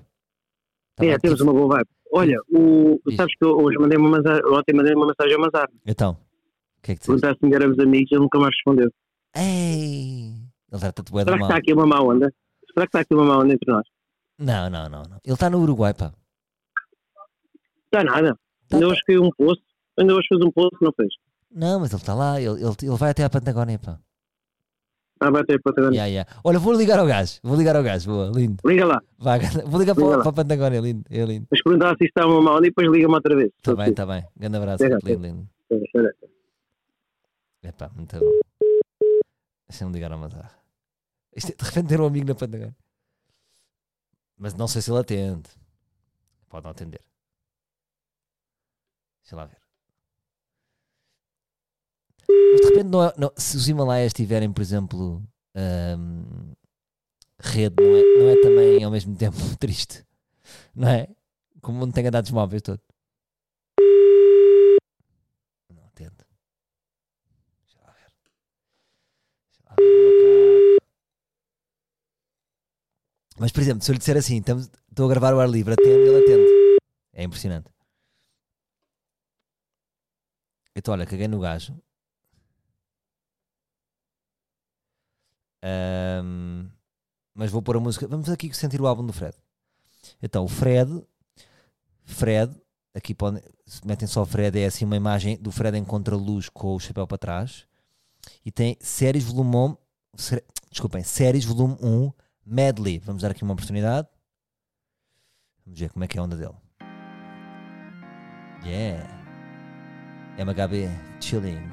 [0.97, 1.89] Tá é, bem, temos tive- uma boa vibe.
[2.13, 5.69] Olha, o, sabes que eu hoje mandei uma mensagem, ontem mandei uma mensagem ao Mazar.
[5.85, 7.21] Então, o que é que disseste?
[7.21, 8.91] Perguntar se éramos amigos, ele nunca mais respondeu.
[9.37, 10.33] Ei!
[10.73, 11.49] Ele trata-te bué da Será que mal.
[11.51, 12.33] está aqui uma má onda?
[12.73, 13.87] Será que está aqui uma má onda entre nós?
[14.39, 15.21] Não, não, não, não.
[15.25, 16.13] Ele está no Uruguai, pá.
[17.87, 18.37] Está nada.
[18.69, 18.93] Tá, Ainda tá.
[18.93, 19.63] hoje fez um poço.
[19.99, 21.09] Ainda hoje fez um poço, não fez?
[21.51, 22.41] Não, mas ele está lá.
[22.41, 23.99] Ele, ele, ele vai até à Patagónia, pá.
[25.19, 25.83] Ah, vai ter para ter.
[25.85, 26.31] Yeah, yeah.
[26.45, 27.39] Olha, vou ligar ao gajo.
[27.43, 28.11] Vou ligar ao gajo.
[28.11, 28.57] Boa, lindo.
[28.67, 29.01] Liga lá.
[29.19, 30.23] Vá, vou ligar para, Liga lá.
[30.23, 31.05] para a Patagónia, lindo.
[31.09, 31.47] É lindo.
[31.51, 33.51] Mas perguntar se está uma má onda e depois liga-me outra vez.
[33.57, 34.27] Está bem, está bem.
[34.37, 34.85] Grande abraço.
[34.85, 35.49] Lindo, lindo.
[35.71, 36.15] Espera, espera.
[37.63, 38.41] É pá, muito bom.
[39.69, 40.59] Deixa-me ligar ao Mazar.
[41.35, 42.77] Isto é- de repente ter um amigo na Patagónia.
[44.39, 45.49] Mas não sei se ele atende.
[46.49, 47.03] Pode não atender.
[49.23, 49.61] Deixa lá ver.
[52.29, 55.23] Mas de repente, não é- não- se os Himalaias tiverem, por exemplo,
[55.55, 56.53] ahm,
[57.41, 60.05] rede, não é, não é também ao mesmo tempo triste?
[60.75, 61.09] Não é?
[61.61, 62.81] Como não tenha dados móveis todo.
[65.75, 66.15] Não atende.
[67.65, 68.13] Deixa lá ver.
[69.51, 69.66] Deixa lá ver o macaco.
[73.39, 75.75] Mas, por exemplo, se eu lhe disser assim, estamos- estou a gravar o ar livre,
[75.75, 76.79] atende, ele atende.
[77.13, 77.69] É impressionante.
[80.75, 81.79] Então, olha, caguei no gajo.
[85.63, 86.71] Ahm,
[87.35, 88.07] mas vou pôr a música.
[88.07, 89.37] Vamos aqui sentir o álbum do Fred.
[90.23, 91.03] Então, o Fred,
[92.05, 92.55] Fred,
[92.95, 93.43] aqui podem,
[93.85, 97.07] metem só o Fred, é assim uma imagem do Fred em contra-luz com o chapéu
[97.07, 97.67] para trás.
[98.45, 99.77] E tem séries volume 1,
[100.17, 102.13] sé- desculpem, séries volume 1,
[102.45, 102.99] medley.
[102.99, 104.09] Vamos dar aqui uma oportunidade.
[105.65, 106.55] Vamos ver como é que é a onda dele.
[108.65, 109.07] Yeah.
[110.39, 110.89] MHB,
[111.21, 111.71] chilling.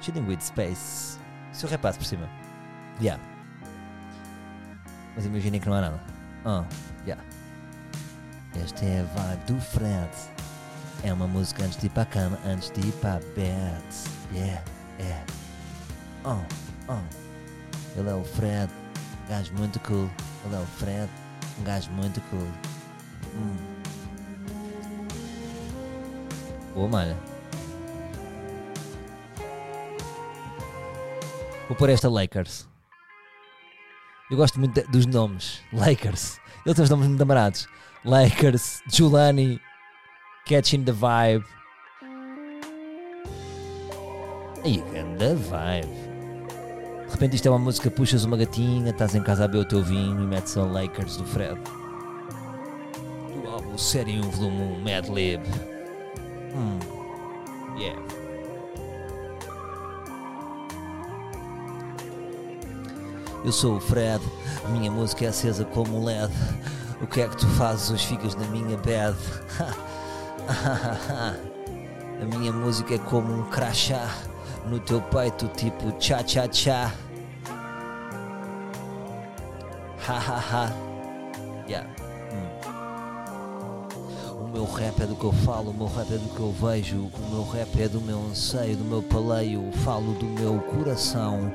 [0.00, 1.18] Chilling with space.
[1.52, 2.28] Seu rapaz por cima.
[3.00, 3.22] Yeah.
[5.14, 6.00] Mas imaginem que não há nada.
[6.44, 6.64] Ah,
[7.04, 7.22] yeah.
[8.62, 10.10] Esta é a vibe do Fred.
[11.04, 13.84] É uma música antes de ir para a cama, antes de ir para a bed.
[14.32, 14.62] Yeah,
[14.98, 15.24] yeah.
[16.24, 16.38] Oh,
[16.92, 17.98] oh.
[17.98, 18.70] Ele é o Fred,
[19.24, 20.08] um gajo muito cool.
[20.44, 21.10] Ele é o Fred,
[21.58, 22.48] um gajo muito cool.
[23.34, 23.56] Hum.
[26.74, 27.16] Boa malha.
[31.68, 32.66] Vou pôr esta Lakers.
[34.30, 35.60] Eu gosto muito de- dos nomes.
[35.72, 36.38] Lakers.
[36.64, 37.66] Ele tem os nomes muito amarados.
[38.04, 39.60] Lakers, Julani,
[40.46, 41.44] Catching the Vibe.
[44.68, 45.88] Aí, grande vibe.
[47.06, 49.64] De repente isto é uma música, puxas uma gatinha, estás em casa a beber o
[49.64, 51.58] teu vinho e metes a Lakers do Fred.
[53.32, 55.42] Do álbum Série 1, volume 1, Mad Lib.
[56.54, 56.78] Hum.
[57.78, 57.98] Yeah.
[63.46, 64.22] Eu sou o Fred,
[64.66, 66.30] a minha música é acesa como LED.
[67.00, 69.16] O que é que tu fazes hoje ficas na minha bed?
[70.46, 71.34] a
[72.36, 74.27] minha música é como um crachá
[74.68, 76.92] no teu peito, tipo cha cha cha.
[80.06, 80.72] Ha ha ha.
[81.66, 81.88] Yeah.
[82.32, 82.48] Hum.
[84.40, 86.52] O meu rap é do que eu falo, o meu rap é do que eu
[86.52, 91.52] vejo, o meu rap é do meu anseio, do meu paleio, falo do meu coração,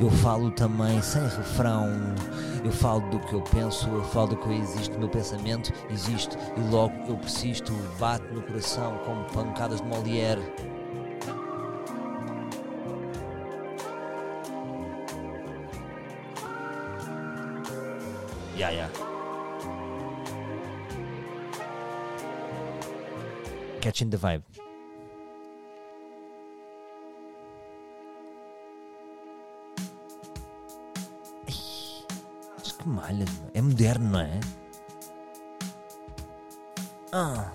[0.00, 1.88] eu falo também sem refrão,
[2.64, 6.36] eu falo do que eu penso, eu falo do que eu existo, meu pensamento existe
[6.56, 10.42] e logo eu persisto, bate no coração como pancadas de Molière.
[18.56, 18.88] Yeah, yeah.
[23.80, 24.42] Catching the vibe.
[31.48, 31.54] Ai,
[32.78, 33.24] que malha,
[33.54, 34.40] é moderno, não é?
[37.12, 37.52] Ah.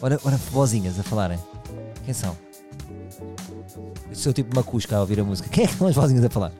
[0.00, 1.38] Ora, ora vozinhas a falarem.
[2.04, 2.36] Quem são?
[4.14, 5.48] Sou tipo uma cusca a ouvir a música.
[5.48, 6.52] Quem é que são as vozinhas a falar?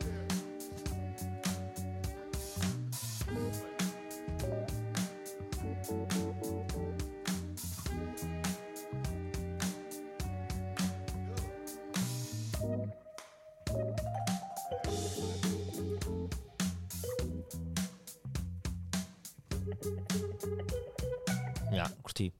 [21.71, 22.33] Já, curti.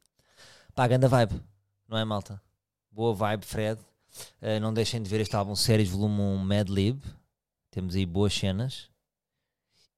[0.76, 1.42] Pá, ganda vibe,
[1.88, 2.42] não é malta?
[2.92, 3.80] Boa vibe, Fred.
[4.44, 7.02] Uh, não deixem de ver este álbum Séries Volume 1 Mad Lib.
[7.72, 8.90] Temos aí boas cenas.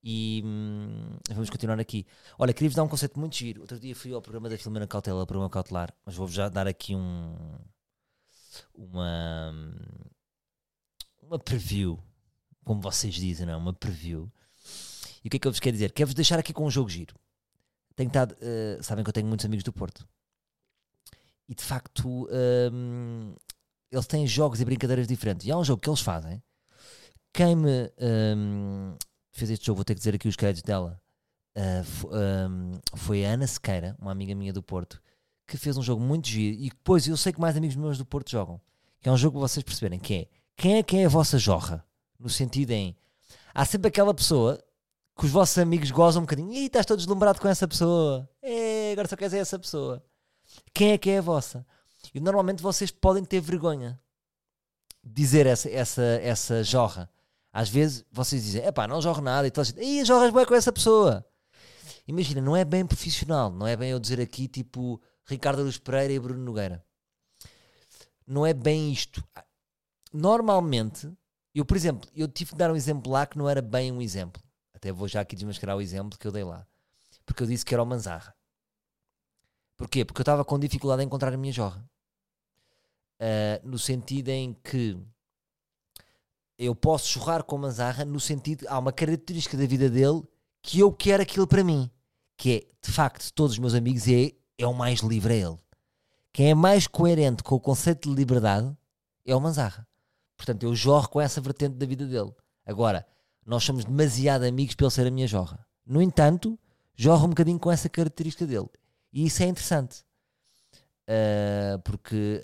[0.04, 2.06] E hum, vamos continuar aqui.
[2.38, 3.62] Olha, queria-vos dar um conceito muito giro.
[3.62, 6.96] Outro dia fui ao programa da Filomena Cautela, programa Cautelar, mas vou-vos já dar aqui
[6.96, 7.36] um.
[8.72, 9.52] Uma.
[11.24, 11.98] Uma preview.
[12.64, 13.58] Como vocês dizem, não é?
[13.58, 14.32] Uma preview.
[15.24, 15.92] E o que é que eu vos quero dizer?
[15.92, 17.16] Quero-vos deixar aqui com um jogo giro.
[17.96, 20.08] Tenho estado, eh, sabem que eu tenho muitos amigos do Porto.
[21.50, 22.28] E de facto,
[22.72, 23.36] hum,
[23.96, 25.46] eles têm jogos e brincadeiras diferentes.
[25.48, 26.42] E há um jogo que eles fazem.
[27.34, 27.92] Quem me
[28.38, 28.96] hum,
[29.32, 31.02] fez este jogo, vou ter que dizer aqui os créditos dela,
[31.56, 35.02] ah, fo- hum, foi a Ana Sequeira, uma amiga minha do Porto,
[35.48, 36.58] que fez um jogo muito giro.
[36.62, 38.60] E depois eu sei que mais amigos meus do Porto jogam.
[39.02, 40.28] Que é um jogo para vocês perceberem que é
[40.58, 41.86] quem é que é a vossa jorra?
[42.18, 42.96] No sentido em
[43.54, 44.58] há sempre aquela pessoa
[45.18, 46.52] que os vossos amigos gozam um bocadinho.
[46.54, 48.28] Ih, estás todo deslumbrado com essa pessoa.
[48.42, 50.04] É, agora só queres é essa pessoa.
[50.74, 51.66] Quem é que é a vossa?
[52.14, 54.00] E normalmente vocês podem ter vergonha
[55.04, 57.10] de dizer essa, essa, essa jorra.
[57.52, 60.46] Às vezes vocês dizem, epá, não jogo nada, e toda a gente, "Ih, jogas bem
[60.46, 61.26] com essa pessoa.
[62.08, 66.14] Imagina, não é bem profissional, não é bem eu dizer aqui tipo Ricardo Luz Pereira
[66.14, 66.86] e Bruno Nogueira.
[68.28, 69.24] Não é bem isto.
[70.12, 71.12] Normalmente,
[71.54, 74.02] eu, por exemplo, eu tive que dar um exemplo lá que não era bem um
[74.02, 74.42] exemplo.
[74.74, 76.68] Até vou já aqui desmascarar o exemplo que eu dei lá.
[77.26, 78.36] Porque eu disse que era o Manzarra.
[79.78, 80.06] Porquê?
[80.06, 81.84] Porque eu estava com dificuldade em encontrar a minha jorra.
[83.20, 84.98] Ah, no sentido em que
[86.58, 90.24] eu posso chorrar com o Manzarra, no sentido, há uma característica da vida dele
[90.62, 91.90] que eu quero aquilo para mim.
[92.38, 95.58] Que é, de facto, todos os meus amigos, é, é o mais livre a ele.
[96.34, 98.76] Quem é mais coerente com o conceito de liberdade
[99.26, 99.88] é o Manzarra.
[100.38, 102.34] Portanto, eu jorro com essa vertente da vida dele.
[102.66, 103.06] Agora,
[103.46, 105.66] nós somos demasiado amigos para ele ser a minha jorra.
[105.86, 106.60] No entanto,
[106.96, 108.68] jorro um bocadinho com essa característica dele.
[109.14, 110.04] E isso é interessante.
[111.08, 112.44] Ah, porque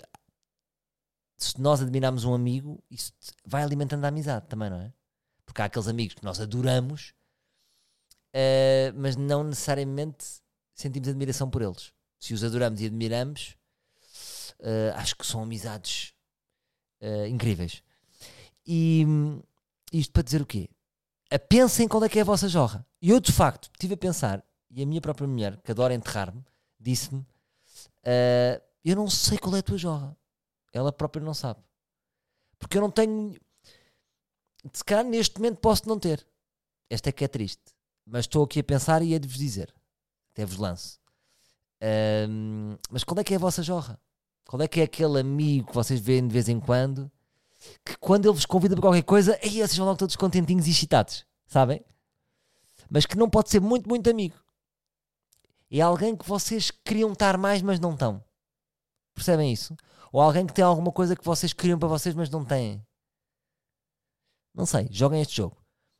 [1.44, 3.12] se nós admirarmos um amigo, isso
[3.44, 4.92] vai alimentando a amizade também, não é?
[5.44, 7.14] Porque há aqueles amigos que nós adoramos,
[8.34, 10.24] ah, mas não necessariamente
[10.74, 11.92] sentimos admiração por eles.
[12.18, 13.56] Se os adoramos e admiramos,
[14.62, 16.14] ah, acho que são amizades
[17.00, 17.82] ah, incríveis.
[18.66, 19.42] E hum,
[19.92, 20.68] isto para dizer o quê?
[21.30, 22.86] A pensem qual é que é a vossa jorra.
[23.00, 26.44] E eu, de facto, estive a pensar, e a minha própria mulher, que adora enterrar-me,
[26.78, 27.26] disse-me:
[28.04, 30.16] "Ah, Eu não sei qual é a tua jorra.
[30.72, 31.60] Ela própria não sabe.
[32.58, 33.34] Porque eu não tenho.
[34.72, 36.26] Se calhar neste momento posso não ter.
[36.88, 37.62] Esta é que é triste.
[38.06, 39.74] Mas estou aqui a pensar e é de vos dizer.
[40.32, 41.00] Até vos lanço.
[41.80, 44.00] Ahm, mas qual é que é a vossa jorra?
[44.46, 47.10] Qual é que é aquele amigo que vocês veem de vez em quando
[47.84, 50.70] que quando ele vos convida para qualquer coisa, aí vocês vão logo todos contentinhos e
[50.70, 51.84] excitados, sabem?
[52.90, 54.36] Mas que não pode ser muito, muito amigo.
[55.70, 58.22] É alguém que vocês queriam estar mais, mas não estão.
[59.14, 59.76] Percebem isso?
[60.12, 62.84] Ou alguém que tem alguma coisa que vocês queriam para vocês, mas não têm.
[64.54, 65.56] Não sei, joguem este jogo.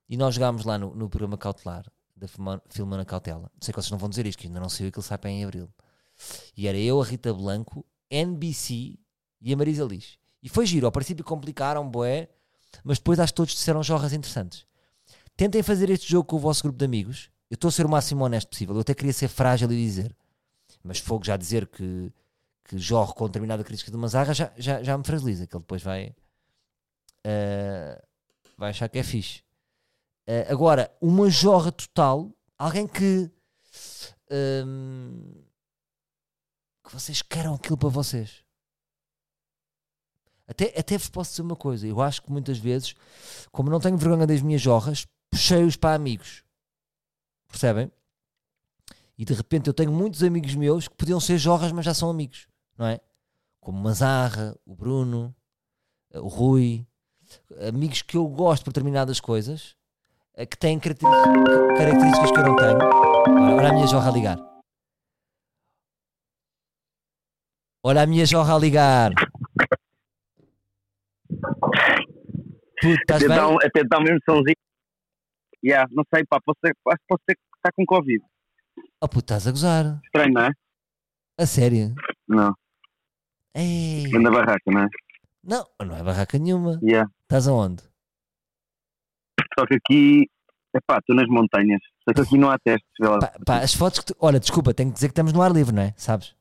[0.08, 2.28] E nós jogámos lá no, no programa cautelar da
[2.68, 3.50] Filmana Cautela.
[3.60, 5.44] Sei que vocês não vão dizer isto, que ainda não sei aquilo sai para em
[5.44, 5.68] abril.
[6.56, 8.98] E era eu, a Rita Blanco, NBC
[9.40, 10.18] e a Marisa Liz.
[10.42, 10.86] E foi giro.
[10.86, 12.28] Ao princípio complicaram, boé,
[12.84, 14.66] mas depois acho que todos disseram jorras interessantes.
[15.36, 17.30] Tentem fazer este jogo com o vosso grupo de amigos.
[17.50, 18.74] Eu estou a ser o máximo honesto possível.
[18.74, 20.14] Eu até queria ser frágil e dizer.
[20.84, 22.12] Mas fogo já dizer que,
[22.64, 25.46] que jorro com determinada crítica de Manzarra já, já, já me fragiliza.
[25.46, 26.14] Que ele depois vai,
[27.24, 28.02] eh,
[28.56, 29.42] vai achar que é fixe.
[30.26, 33.30] Eh, agora, uma jorra total, alguém que,
[34.30, 35.44] hum,
[36.84, 38.44] que vocês queiram aquilo para vocês.
[40.46, 42.94] Até, até vos posso dizer uma coisa, eu acho que muitas vezes,
[43.50, 46.44] como não tenho vergonha das minhas jorras, puxei-os para amigos.
[47.48, 47.90] Percebem?
[49.16, 52.10] E de repente eu tenho muitos amigos meus que podiam ser jorras, mas já são
[52.10, 52.48] amigos,
[52.78, 53.00] não é?
[53.60, 55.34] Como o Manzarra, o Bruno,
[56.12, 56.86] eh, o Rui,
[57.68, 59.76] amigos que eu gosto por determinadas coisas,
[60.34, 62.78] eh, que têm características que eu não tenho.
[63.56, 64.38] Olha a minha jorra a ligar.
[67.84, 69.12] Olha a minha jorra a ligar.
[72.80, 73.56] Puto, estás Até bem?
[73.64, 74.56] até dá mesmo somzinho.
[75.64, 78.24] Yeah, não sei, pá, posso ser, acho que pode ser que está com Covid.
[79.00, 80.00] Oh puto, estás a gozar.
[80.04, 80.50] Estranho, não é?
[81.38, 81.94] A sério?
[82.26, 82.52] Não,
[83.54, 84.10] Ei.
[84.14, 84.88] anda barraca, não é?
[85.44, 86.78] Não, não é barraca nenhuma.
[86.82, 87.10] Yeah.
[87.22, 87.82] Estás aonde?
[89.58, 90.30] Só que aqui,
[90.74, 91.80] epá, estou nas montanhas.
[92.04, 92.88] Só que aqui não há testes.
[92.98, 94.16] Pá, pá, as fotos que tu...
[94.20, 95.94] Olha, desculpa, tenho que dizer que estamos no ar livre, não é?
[95.96, 96.34] Sabes?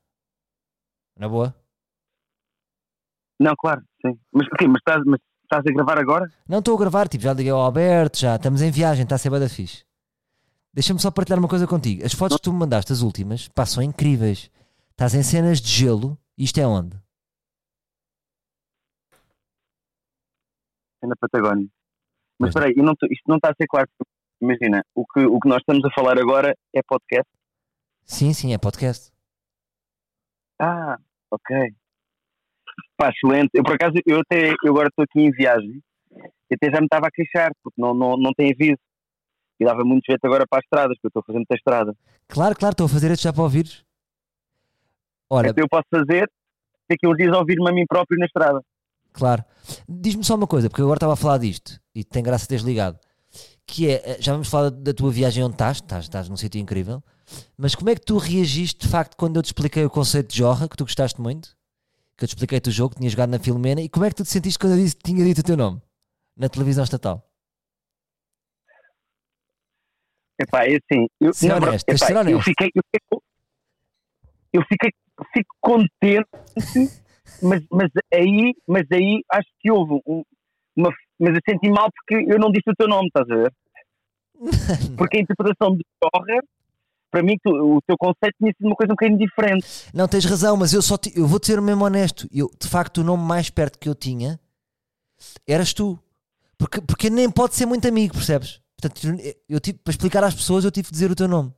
[1.18, 1.56] Na boa?
[3.40, 4.18] Não, claro, sim.
[4.32, 6.32] Mas, ok, mas, estás, mas estás a gravar agora?
[6.48, 9.18] Não estou a gravar, tipo, já liguei ao Alberto, já estamos em viagem, está a
[9.18, 9.84] ser bué da fixe.
[10.74, 12.06] Deixa-me só partilhar uma coisa contigo.
[12.06, 14.50] As fotos que tu me mandaste, as últimas, pá, são incríveis.
[14.92, 17.01] Estás em cenas de gelo, isto é onde?
[21.04, 21.68] É na Patagónia.
[22.40, 23.88] Mas espera aí, eu não isto não está a ser claro.
[24.42, 27.30] Imagina, o que, o que nós estamos a falar agora é podcast.
[28.06, 29.12] Sim, sim, é podcast.
[30.60, 30.98] Ah,
[31.30, 31.56] ok.
[32.98, 33.50] Pá, excelente.
[33.54, 35.82] Eu por acaso, eu até eu agora estou aqui em viagem
[36.50, 38.80] e até já me estava a queixar, porque não, não, não tem aviso.
[39.60, 41.96] E dava muito jeito agora para as estradas, porque eu estou a fazer muita estrada.
[42.28, 43.86] Claro, claro, estou a fazer isto já para ouvires.
[45.30, 46.30] Ora, Então eu posso fazer,
[46.90, 48.62] daqui uns dias ouvir-me a mim próprio na estrada.
[49.14, 49.44] Claro.
[49.88, 52.64] Diz-me só uma coisa, porque eu agora estava a falar disto e tem graça teres
[52.64, 53.00] ligado.
[53.66, 56.60] Que é, eh, já vamos falar da tua viagem onde estás, estás, estás num sítio
[56.60, 57.04] incrível,
[57.58, 60.38] mas como é que tu reagiste de facto quando eu te expliquei o conceito de
[60.38, 61.56] jorra, que tu gostaste muito,
[62.18, 64.16] que eu te expliquei-te o jogo, que tinhas jogado na Filomena, e como é que
[64.16, 65.82] tu te sentiste quando eu disse, tinha dito o teu nome
[66.36, 67.26] na televisão estatal?
[70.40, 71.08] Epá, é assim.
[71.20, 73.20] Eu, Ser honesto, tens de ser epá, eu fiquei, eu fiquei,
[74.54, 74.92] eu fiquei,
[75.34, 76.30] fico contente,
[77.42, 80.24] mas, mas aí, mas aí acho que houve um-
[80.76, 83.54] uma, mas eu senti mal porque eu não disse o teu nome, estás a ver?
[84.98, 86.42] Porque a interpretação de Jorra,
[87.12, 89.66] para mim, tu- o teu conceito tinha sido uma coisa um bocadinho diferente.
[89.94, 92.28] Não, tens razão, mas eu só te- eu vou te ser mesmo honesto.
[92.32, 94.40] Eu, de facto, o nome mais perto que eu tinha
[95.48, 96.00] eras tu.
[96.58, 98.60] Porque, porque nem pode ser muito amigo, percebes?
[98.80, 99.16] Portanto,
[99.48, 101.54] eu, tive, para explicar às pessoas, eu tive de dizer o teu nome.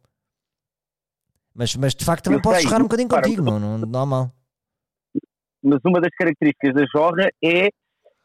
[1.55, 3.99] Mas, mas de facto também Eu posso sei, chorar um bocadinho contigo, não, não, não
[4.01, 4.31] há mal.
[5.63, 7.69] Mas uma das características da Jorra é,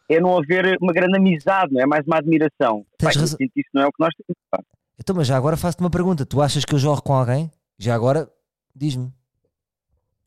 [0.09, 1.86] é não haver uma grande amizade, não é?
[1.86, 2.84] Mais uma admiração.
[2.99, 3.39] Tens eu razão.
[3.55, 4.36] isso não é o que nós temos.
[4.51, 4.61] pá.
[5.01, 6.26] Então, mas já agora faço-te uma pergunta.
[6.26, 7.51] Tu achas que eu jorro com alguém?
[7.78, 8.28] Já agora,
[8.74, 9.12] diz-me.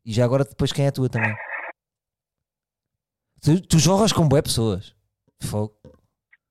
[0.04, 1.34] E já agora depois quem é a tua também?
[3.42, 4.94] Tu, tu jorras com boé pessoas.
[5.42, 5.74] Fogo.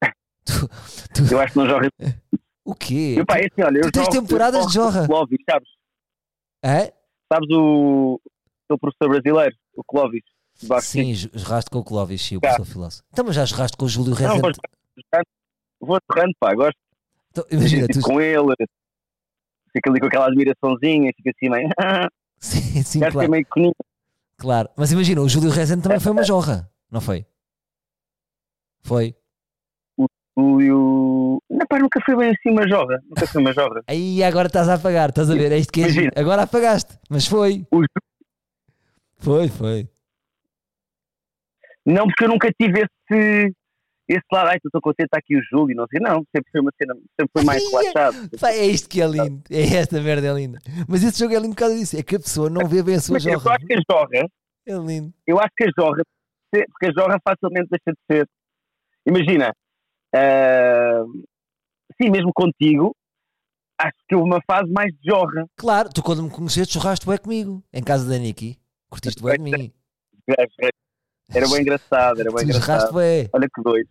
[0.43, 0.67] Tu-
[1.13, 1.87] tu- Eu acho que não Jorra.
[2.65, 3.15] o quê?
[3.17, 5.05] Eu, pá, é assim, olha, tu tens jogo- temporadas de Jorra.
[5.07, 5.69] Clóvis, sabes?
[6.63, 6.93] É?
[7.31, 8.19] Sabes o,
[8.69, 10.23] o professor brasileiro, o Clóvis?
[10.81, 12.39] Sim, jorraste com o Clóvis, Tá.
[12.39, 13.03] professor filósofo.
[13.11, 14.41] Então, mas já jorraste com o Júlio Não, Rezende.
[14.41, 16.77] vou, vou torrando, pá, gosto
[17.31, 18.01] Então, imagina, tu...
[18.01, 18.53] com ele,
[19.73, 21.69] fica ali com aquela admiraçãozinha, fica assim meio.
[22.39, 23.73] Sim, sim, claro, meio coninho.
[24.37, 24.67] claro.
[24.75, 27.23] Mas imagina, o Júlio Rezende também foi uma jorra, não foi?
[28.81, 29.15] Foi.
[30.35, 31.39] O, e o...
[31.49, 32.99] Não, pá, nunca foi bem assim uma jorra.
[33.03, 33.83] Nunca foi uma jorra.
[33.85, 35.51] Aí agora estás a apagar, estás a ver?
[35.51, 35.85] É isto que é.
[36.19, 37.65] Agora apagaste, mas foi.
[37.71, 37.83] O-
[39.17, 39.87] Foi, foi.
[41.85, 43.53] Não, porque eu nunca tive esse,
[44.07, 46.71] esse lado, ai, estou contente, está aqui o Júlio, não sei, não, sempre foi uma
[46.79, 48.29] cena, sempre foi mais Ai, relaxado.
[48.45, 49.41] É isto que é lindo.
[49.49, 50.59] É esta merda, é linda.
[50.87, 51.97] Mas esse jogo é lindo por causa disso.
[51.97, 53.55] É que a pessoa não vê bem a sua Mas eu jorra.
[53.55, 54.27] acho que a jorra,
[54.67, 55.13] É lindo.
[55.25, 56.03] eu acho que a jorra,
[56.51, 58.27] porque a jorra facilmente deixa de ser.
[59.07, 59.53] Imagina,
[60.13, 61.03] ah,
[61.99, 62.95] sim, mesmo contigo,
[63.79, 65.45] acho que houve uma fase mais de jorra.
[65.55, 67.63] Claro, tu quando me conheceste, churraste bué comigo.
[67.73, 68.59] Em casa da Niki.
[68.89, 69.73] Curtiste bué de mim.
[71.33, 72.91] Era bem engraçado, era bem engraçado.
[72.93, 73.29] bué.
[73.33, 73.89] Olha que doido.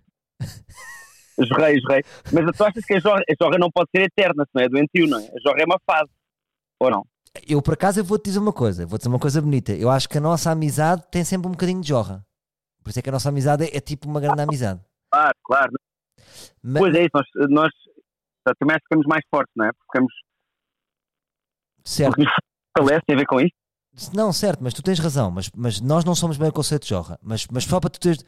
[1.39, 2.03] Jorrei, jorrei.
[2.33, 4.69] Mas tu achas que a jorra, a jorra não pode ser eterna, se não é
[4.69, 5.23] doentio, não é?
[5.23, 6.11] A jorra é uma fase.
[6.81, 7.07] Ou não?
[7.49, 8.85] Eu, por acaso, eu vou-te dizer uma coisa.
[8.87, 9.73] Vou-te dizer uma coisa bonita.
[9.73, 12.23] Eu acho que a nossa amizade tem sempre um bocadinho de jorra.
[12.83, 14.81] Por isso é que a nossa amizade é, é tipo uma grande amizade.
[15.11, 15.73] Claro, claro.
[16.63, 17.11] Ma- Pois é isso,
[17.49, 17.71] nós,
[18.47, 19.73] nós também ficamos mais fortes, não é?
[19.73, 20.13] Porque ficamos,
[21.85, 22.11] certo.
[22.11, 22.33] porque nos
[22.77, 23.55] fortalece, tem a ver com isso.
[24.15, 25.31] Não, certo, mas tu tens razão.
[25.31, 27.19] Mas, mas nós não somos bem o conceito de jorra.
[27.23, 28.25] Mas, mas só, para tu teres,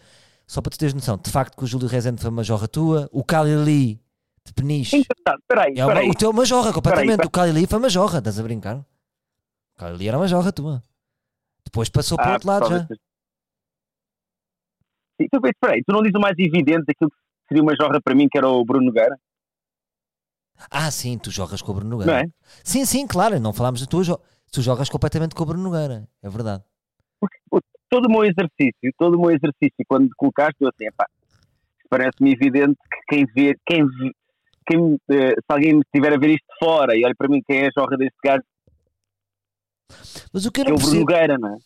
[0.47, 3.09] só para tu teres noção, de facto que o Júlio Rezende foi uma jorra tua,
[3.13, 4.01] o Calili
[4.45, 7.11] de Peniche Engraçado, espera aí, é uma, o teu é uma jorra completamente.
[7.13, 8.77] Espera aí, O Calili foi uma jorra, estás a brincar?
[8.79, 10.83] O Calili era uma jorra tua.
[11.65, 12.81] Depois passou para o Ah, outro lado já.
[12.81, 12.97] Sim,
[15.21, 17.17] então, espera aí, tu não dizes o mais evidente daquilo que
[17.49, 19.17] seria uma jorra para mim, que era o Bruno Nogueira,
[20.71, 22.21] Ah, sim, tu jogas com o Bruno não Nogueira.
[22.27, 22.31] é?
[22.65, 24.19] Sim, sim, claro, não falámos de tu, jo-
[24.53, 26.63] tu jogas completamente com o Bruno Nogueira, é verdade.
[27.91, 31.07] Todo o meu exercício, todo o meu exercício, quando colocaste, eu assim, epá,
[31.91, 34.13] parece-me evidente que quem vê, quem, vê-
[34.67, 37.59] quem, eh, se alguém estiver a ver isto de fora e olha para mim quem
[37.61, 38.43] é a jorra deste gajo,
[40.33, 41.01] Mas o que eu é o Bruno.
[41.01, 41.59] Nogueira, não é?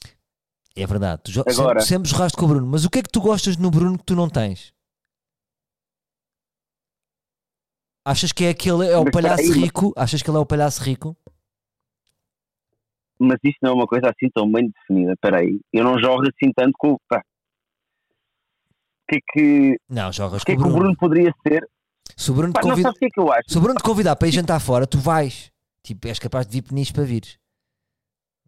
[0.78, 3.08] É verdade, tu Agora- sempre, sempre jogaste com o Bruno, mas o que é que
[3.10, 4.72] tu gostas no Bruno que tu não tens?
[8.04, 9.92] Achas que é aquele, é o Mas palhaço aí, rico?
[9.96, 11.16] Achas que ele é o palhaço rico?
[13.18, 16.22] Mas isto não é uma coisa assim tão bem definida, espera aí, eu não jorro
[16.22, 17.22] assim tanto com o pá.
[19.02, 20.96] O que é que, Não, jogas o que, com é que o Bruno.
[20.96, 21.66] Poderia ser?
[22.16, 23.48] Se o Bruno Pá, não convida, que é que eu acho?
[23.48, 25.52] se o Bruno te convidar para ir jantar fora, tu vais.
[25.82, 27.38] Tipo, és capaz de vir peniche para vires.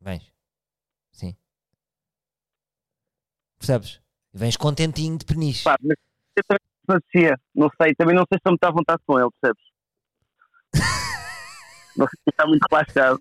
[0.00, 0.32] Vens.
[1.12, 1.36] Sim.
[3.58, 4.00] Percebes?
[4.32, 5.64] Vens contentinho de peniche.
[5.64, 5.96] Pá, mas
[6.36, 9.00] eu também não sei, não sei, também não sei se eu me está à vontade
[9.06, 9.64] com ele, percebes?
[11.96, 13.20] não sei se está muito relaxado.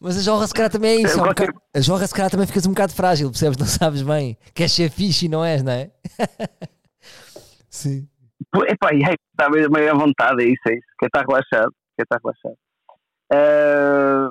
[0.00, 1.18] Mas a jorra se calhar também é isso.
[1.18, 3.58] é um bocado- a jorra se calhar também ficas um bocado frágil, percebes?
[3.58, 4.36] Não sabes bem.
[4.54, 5.90] Queres ser fixe e não és, não é?
[7.68, 8.08] Sim.
[8.66, 10.86] Epá, e aí, está meio, meio à vontade, é isso, é isso.
[10.98, 12.56] Quer estar relaxado, quer estar relaxado.
[13.32, 14.30] Ah,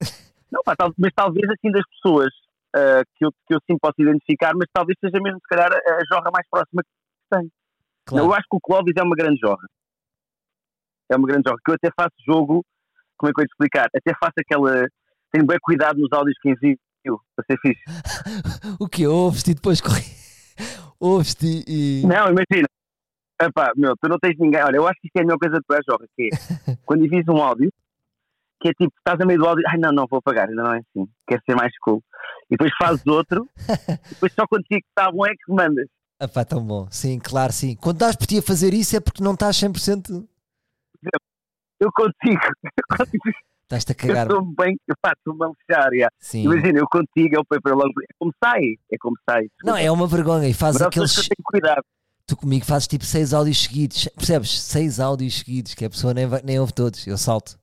[0.52, 2.30] Não, pá, tal- mas talvez assim das pessoas
[2.74, 6.00] ah, que, eu, que eu sim posso identificar, mas talvez seja mesmo se calhar a,
[6.12, 7.50] jorra mais próxima que tenho.
[8.04, 8.26] Claro.
[8.26, 9.66] Eu acho que o Clóvis é uma grande jorra.
[11.10, 11.58] É uma grande jorra.
[11.64, 12.64] Que eu até faço jogo,
[13.16, 13.88] como é que eu ia explicar?
[13.94, 14.86] Até faço aquela.
[15.32, 16.78] Tenho bem cuidado nos áudios que envio
[17.34, 17.82] para ser fixe.
[18.80, 20.04] O que Ouves-te e depois corre.
[21.00, 22.02] Ouves-te e.
[22.06, 22.66] Não, imagina.
[23.40, 24.62] Epá, meu, tu não tens ninguém.
[24.62, 26.76] Olha, eu acho que isto é a melhor coisa de tu és jorra, que é
[26.86, 27.70] quando envias um áudio,
[28.60, 30.72] que é tipo, estás a meio do áudio, ai não, não, vou apagar, ainda não
[30.72, 32.02] é assim, quer ser mais cool.
[32.50, 35.86] E depois fazes outro, e depois só quando fica que está bom é que mandas.
[36.18, 36.88] Ah pá, tão bom.
[36.90, 37.76] Sim, claro, sim.
[37.76, 40.26] Quando estás por ti a fazer isso é porque não estás 100%.
[41.80, 42.40] Eu contigo,
[42.90, 43.22] eu contigo,
[43.64, 44.26] Estás-te a eu cagar.
[44.28, 45.52] estou bem, eu faço uma.
[46.20, 46.44] Sim.
[46.44, 48.62] Imagina, eu contigo, é o paper logo, é como sai,
[48.92, 49.48] é como sai.
[49.64, 51.04] Não, é uma vergonha e faz Mas há aquele.
[51.04, 51.82] pessoas que eu tenho cuidado.
[52.28, 54.60] Tu comigo fazes tipo seis áudios seguidos, percebes?
[54.60, 57.58] Seis áudios seguidos, que a pessoa nem, vai- nem ouve todos, eu salto.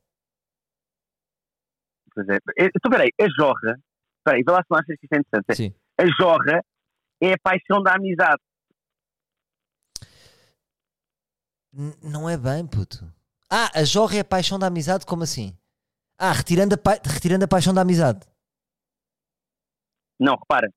[2.14, 2.36] Pois é.
[2.59, 3.80] Eh, Então, peraí, a jorra,
[4.24, 5.55] peraí, vê lá se não achas que isto é interessante.
[5.57, 5.74] Sim.
[5.99, 6.61] A jorra
[7.22, 8.41] é a paixão da amizade.
[11.74, 13.11] N- não é bem, puto.
[13.56, 15.56] Ah, a jorra é a paixão da amizade, como assim?
[16.18, 18.22] Ah, retirando a, pa- retirando a paixão da amizade.
[20.20, 20.70] Não, repara.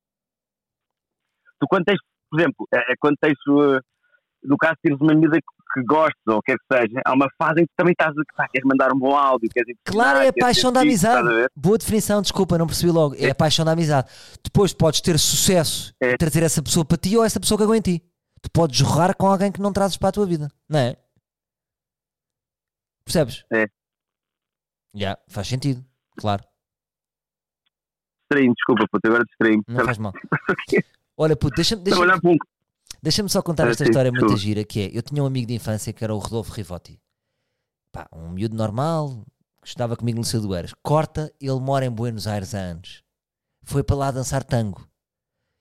[1.60, 1.98] Tu quando tens,
[2.30, 3.80] por exemplo, eh, quando tens, eh,
[4.42, 7.14] no caso teres uma amiga que, que gostes ou o que é que seja, há
[7.14, 10.18] uma fase em que também estás a pá, queres mandar um bom áudio, queres Claro,
[10.18, 11.28] é a paixão da amizade.
[11.56, 13.14] Boa definição, desculpa, não percebi logo.
[13.18, 14.08] É a paixão da amizade.
[14.44, 16.16] Depois podes ter sucesso É.
[16.16, 18.02] trazer essa pessoa para ti ou essa pessoa que aguenta ti.
[18.42, 20.96] Tu podes jorrar com alguém que não trazes para a tua vida, não é?
[23.06, 23.44] Percebes?
[23.52, 23.66] É.
[24.92, 25.82] Já, faz sentido,
[26.18, 26.44] claro.
[28.22, 29.62] Distraí-me, desculpa, puto, agora distraí-me.
[29.68, 30.12] Não faz mal.
[31.16, 32.46] Olha, puto, deixa-me deixa Estava a olhar para
[33.02, 34.42] Deixa-me só contar Ah, esta sim, história muito desculpa.
[34.42, 36.98] gira, que é, eu tinha um amigo de infância que era o Rodolfo Rivotti.
[37.92, 39.24] Pá, um miúdo normal,
[39.62, 40.74] que estava comigo no Liceu do Eiras.
[40.82, 43.04] Corta, ele mora em Buenos Aires há anos.
[43.62, 44.88] Foi para lá dançar tango.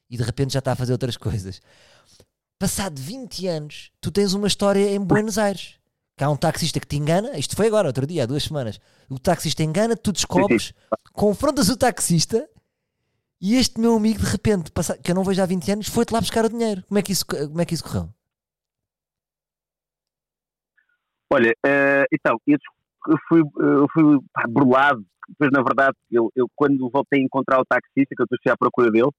[0.09, 1.61] E de repente já está a fazer outras coisas.
[2.57, 5.75] Passado 20 anos, tu tens uma história em Buenos Aires.
[6.17, 8.79] Que há um taxista que te engana, isto foi agora, outro dia, há duas semanas.
[9.09, 10.73] O taxista engana, tu descobres,
[11.13, 12.47] confrontas o taxista
[13.41, 14.71] e este meu amigo, de repente,
[15.03, 16.83] que eu não vejo há 20 anos, foi-te lá buscar o dinheiro.
[16.87, 18.09] Como é que isso, como é que isso correu?
[21.31, 22.57] Olha, eh, então, eu,
[23.07, 25.05] eu fui, eu fui pá, burlado.
[25.27, 28.57] Depois, na verdade, eu, eu quando voltei a encontrar o taxista, que eu estou à
[28.57, 29.09] procura dele,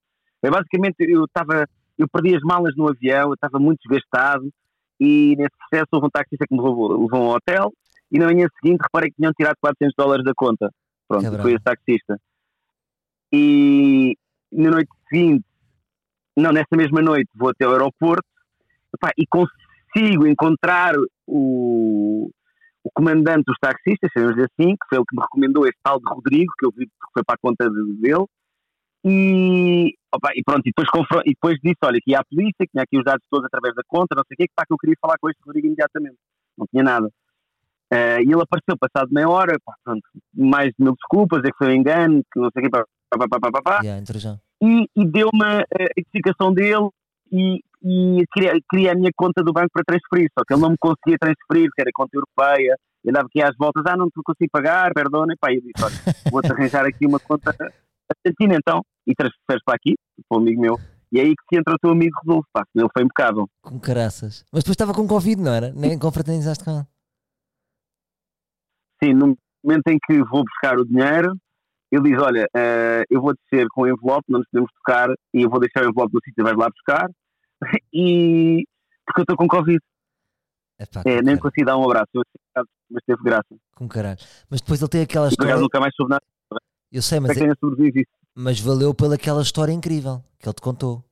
[0.42, 1.68] é basicamente eu estava,
[1.98, 4.50] eu perdi as malas no avião, eu estava muito desgastado
[5.00, 7.72] e nesse processo houve um taxista que me levou, levou a um hotel
[8.10, 10.70] e na manhã seguinte reparei que tinham tirado 400 dólares da conta.
[11.08, 12.18] Pronto, foi esse taxista.
[13.32, 14.16] E
[14.52, 15.44] na noite seguinte,
[16.36, 18.26] não, nessa mesma noite, vou até ao aeroporto
[18.94, 20.94] epá, e consigo encontrar
[21.26, 22.30] o,
[22.84, 26.04] o comandante dos taxistas, chamamos assim, que foi ele que me recomendou esse tal de
[26.08, 28.24] Rodrigo, que eu vi que foi para a conta de- dele.
[29.08, 30.88] E, opa, e pronto, e depois,
[31.24, 33.74] e depois disse, olha, que ia à polícia, que tinha aqui os dados todos através
[33.74, 35.68] da conta, não sei o quê, que, pá, que eu queria falar com este Rodrigo
[35.68, 36.16] imediatamente.
[36.58, 37.08] Não tinha nada.
[37.92, 40.02] Eh, e ele apareceu passado meia hora, pá, pronto,
[40.34, 42.84] mais de mil desculpas, é que foi um engano, que não sei o quê, pá,
[43.10, 44.00] pá, pá, pá, pá, pá Yeah,
[44.60, 45.64] e, e deu-me a
[45.96, 46.88] identificação dele
[47.30, 50.70] e, e queria, queria a minha conta do banco para transferir, só que ele não
[50.70, 54.20] me conseguia transferir, que era conta europeia, eu andava aqui às voltas, ah, não te
[54.24, 55.94] consigo pagar, perdona, e pá, eu disse, olha,
[56.30, 57.54] vou-te arranjar aqui uma conta
[58.14, 59.94] argentina então, e transferes para aqui,
[60.28, 60.78] para um amigo meu,
[61.12, 63.48] e é aí que entra o teu amigo Rodolfo, pá, ele foi impecável.
[63.62, 64.44] Com caraças.
[64.52, 65.72] Mas depois estava com Covid, não era?
[65.72, 66.86] Nem confraternizaste com ele.
[69.02, 71.36] Sim, no momento em que vou buscar o dinheiro,
[71.92, 75.42] ele diz, olha, eh, eu vou descer com o envelope, não nos podemos tocar, e
[75.42, 77.08] eu vou deixar o envelope no sítio, vais lá buscar,
[77.92, 78.64] e
[79.06, 79.78] porque eu estou com Covid.
[80.78, 82.10] Epá, É, nem caralho, consegui dar um abraço,
[82.90, 83.56] mas teve graça.
[83.74, 84.18] com caralho.
[84.50, 85.56] Mas depois ele tem aquela história.
[85.56, 86.24] nunca mais soube nada,
[86.92, 88.06] Eu sei, mas, isso.
[88.34, 91.04] mas valeu pelaquela história incrível que ele te contou.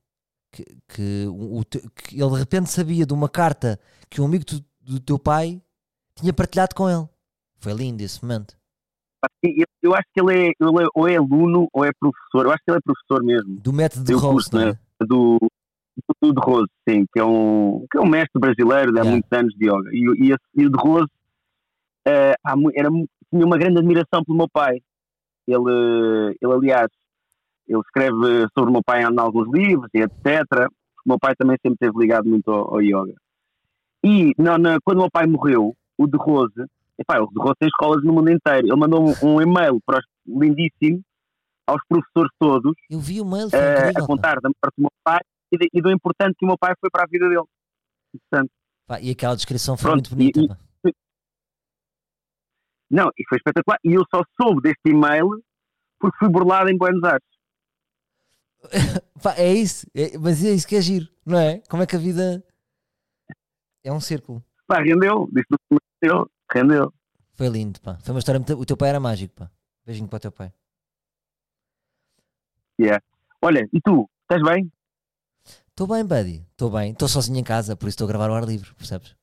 [0.51, 3.77] Que, que, o, que ele de repente sabia de uma carta
[4.09, 4.63] que um amigo do,
[4.93, 5.61] do teu pai
[6.15, 7.07] tinha partilhado com ele.
[7.59, 8.55] Foi lindo esse momento.
[9.43, 12.51] Eu, eu acho que ele é, ele é- ou é aluno ou é professor, eu
[12.51, 14.65] acho que ele é professor mesmo, Do método de Rose, curso, não é?
[14.67, 14.79] né?
[15.01, 15.39] do,
[16.21, 19.11] do de Rose, sim, que é um, que é um mestre brasileiro de há Yeah.
[19.11, 19.89] muitos anos de yoga.
[19.91, 21.09] E, e, esse- e o de Rose
[22.55, 24.81] mu- era, tinha uma grande admiração pelo meu pai.
[25.47, 26.87] Ele, ele aliás,
[27.67, 30.43] ele escreve sobre o meu pai em alguns livros e etc.
[31.05, 33.13] O meu pai também sempre esteve ligado muito ao, ao yoga.
[34.03, 36.53] E não, na- quando o meu pai morreu, o de Rose,
[36.97, 38.67] epá, o de Rose tem escolas no mundo inteiro.
[38.67, 41.01] Ele mandou um, um e-mail para os, lindíssimo
[41.67, 44.03] aos professores todos Eu vi o mail, foi incrível.
[44.03, 45.19] a contar da morte do meu pai
[45.51, 47.43] e, de- e do importante que o meu pai foi para a vida dele.
[48.11, 48.51] Portanto,
[48.87, 50.39] Pá, e aquela descrição foi Pronto, muito bonita.
[50.53, 50.65] e-.
[52.89, 53.79] não, e foi espetacular.
[53.83, 55.43] E eu só soube deste e-mail
[55.99, 57.25] porque fui burlado em Buenos Aires.
[59.37, 61.59] É isso, é- mas é isso que é giro, não é?
[61.67, 62.43] Como é que a vida
[63.83, 64.43] é um círculo.
[64.67, 65.47] Pá, rendeu, disse
[66.03, 66.93] rendeu, rendeu.
[67.33, 67.97] Foi lindo, pá.
[68.03, 68.53] Foi uma história muito...
[68.53, 69.49] O teu pai era mágico, pá.
[69.83, 70.53] Beijinho para o teu pai.
[73.41, 74.71] Olha, e tu, estás bem?
[75.69, 76.45] Estou bem, buddy.
[76.51, 76.91] Estou bem.
[76.91, 79.15] Estou sozinho em casa, por isso estou a gravar ao ar livre, percebes?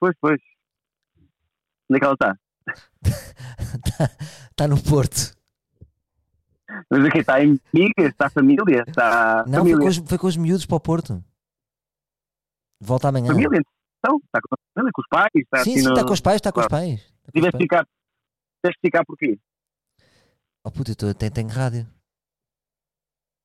[0.00, 0.40] Pois, pois.
[1.88, 2.38] Onde é que ela está?
[3.04, 4.08] Está
[4.56, 5.36] tá no Porto.
[6.90, 9.78] Mas aqui está em amigas, está família, está Não, foi família.
[9.78, 11.24] com, os, foi com os miúdos para o Porto.
[12.80, 13.28] Volta amanhã.
[13.28, 13.60] Família,
[14.04, 15.92] então, está com a família, com os pais, está sim, assim sim, no...
[15.94, 16.84] está com os pais, está com os Claro.
[16.84, 17.00] pais.
[17.00, 17.62] Os Tiveste pais.
[17.62, 17.86] ficar,
[18.64, 19.38] tiveste ficar porquê?
[20.64, 21.86] Oh puto, eu tô- tenho, tenho rádio.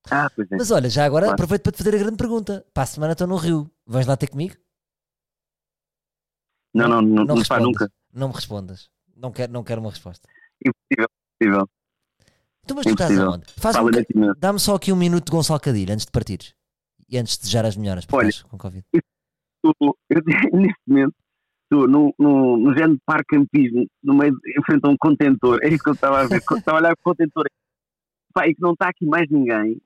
[0.09, 0.55] Ah, pois é.
[0.57, 1.35] Mas olha, já agora Claro.
[1.35, 2.65] aproveito para te fazer a grande pergunta.
[2.73, 3.69] Para a semana estou no Rio.
[3.85, 4.55] Vais lá ter comigo?
[6.73, 7.63] Não, não, não, não, pá, respondas.
[7.63, 7.91] nunca.
[8.13, 8.89] Não me respondas.
[9.15, 10.27] Não quero, não quero uma resposta.
[10.65, 11.07] Impossível,
[11.41, 11.69] impossível.
[12.63, 13.45] Então, mas tu estás aonde?
[13.57, 14.35] Faz um Fala mesmo.
[14.37, 16.53] Dá-me só aqui um minuto de Gonçalo Cadilho antes de partires.
[17.09, 18.29] E antes de desejar as melhoras Olha.
[18.49, 18.85] com Covid.
[18.93, 19.01] Eu,
[20.09, 20.21] eu,
[20.53, 21.13] neste momento,
[21.63, 24.95] estou no, no, no género de parque campismo, no meio, de- em frente a um
[24.97, 25.59] contentor.
[25.63, 26.37] É isso que eu estava a ver.
[26.57, 27.45] Estava a olhar para o contentor.
[28.33, 29.81] Pá, e que não está aqui mais ninguém.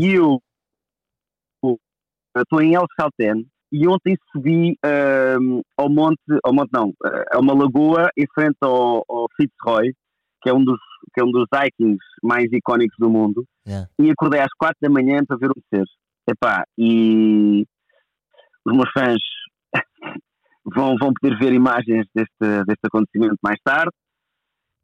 [0.00, 0.40] E eu
[2.36, 4.76] estou em El Chalten e ontem subi
[5.76, 9.92] ao monte, ao monte não, ah, a uma lagoa em frente ao, ao Fitzroy,
[10.42, 10.78] que é um dos
[11.14, 13.86] que é um dos hikings mais icónicos do mundo, Yeah.
[13.98, 15.84] e acordei às quatro da manhã para ver o descer.
[16.26, 17.66] Epá, e
[18.64, 19.18] os meus fãs
[20.64, 23.90] vão, vão poder ver imagens deste, deste acontecimento mais tarde.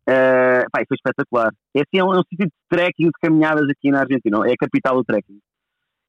[0.06, 1.50] Uh, pá, foi espetacular.
[1.74, 4.46] É, assim, é um, é um sítio de trekking, de caminhadas aqui na Argentina.
[4.46, 5.38] É a capital do trekking.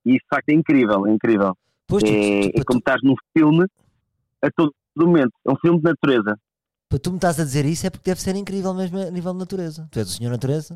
[0.06, 1.08] E isso, de facto, é incrível.
[1.08, 1.56] É incrível.
[1.88, 3.66] Pois tu, É, tu- é tu- como estás num filme
[4.42, 5.32] a todo momento.
[5.46, 6.40] É um filme de natureza.
[6.90, 9.34] para tu me estás a dizer isso é porque deve ser incrível mesmo a nível
[9.34, 9.88] de natureza.
[9.92, 10.76] Tu és o senhor natureza?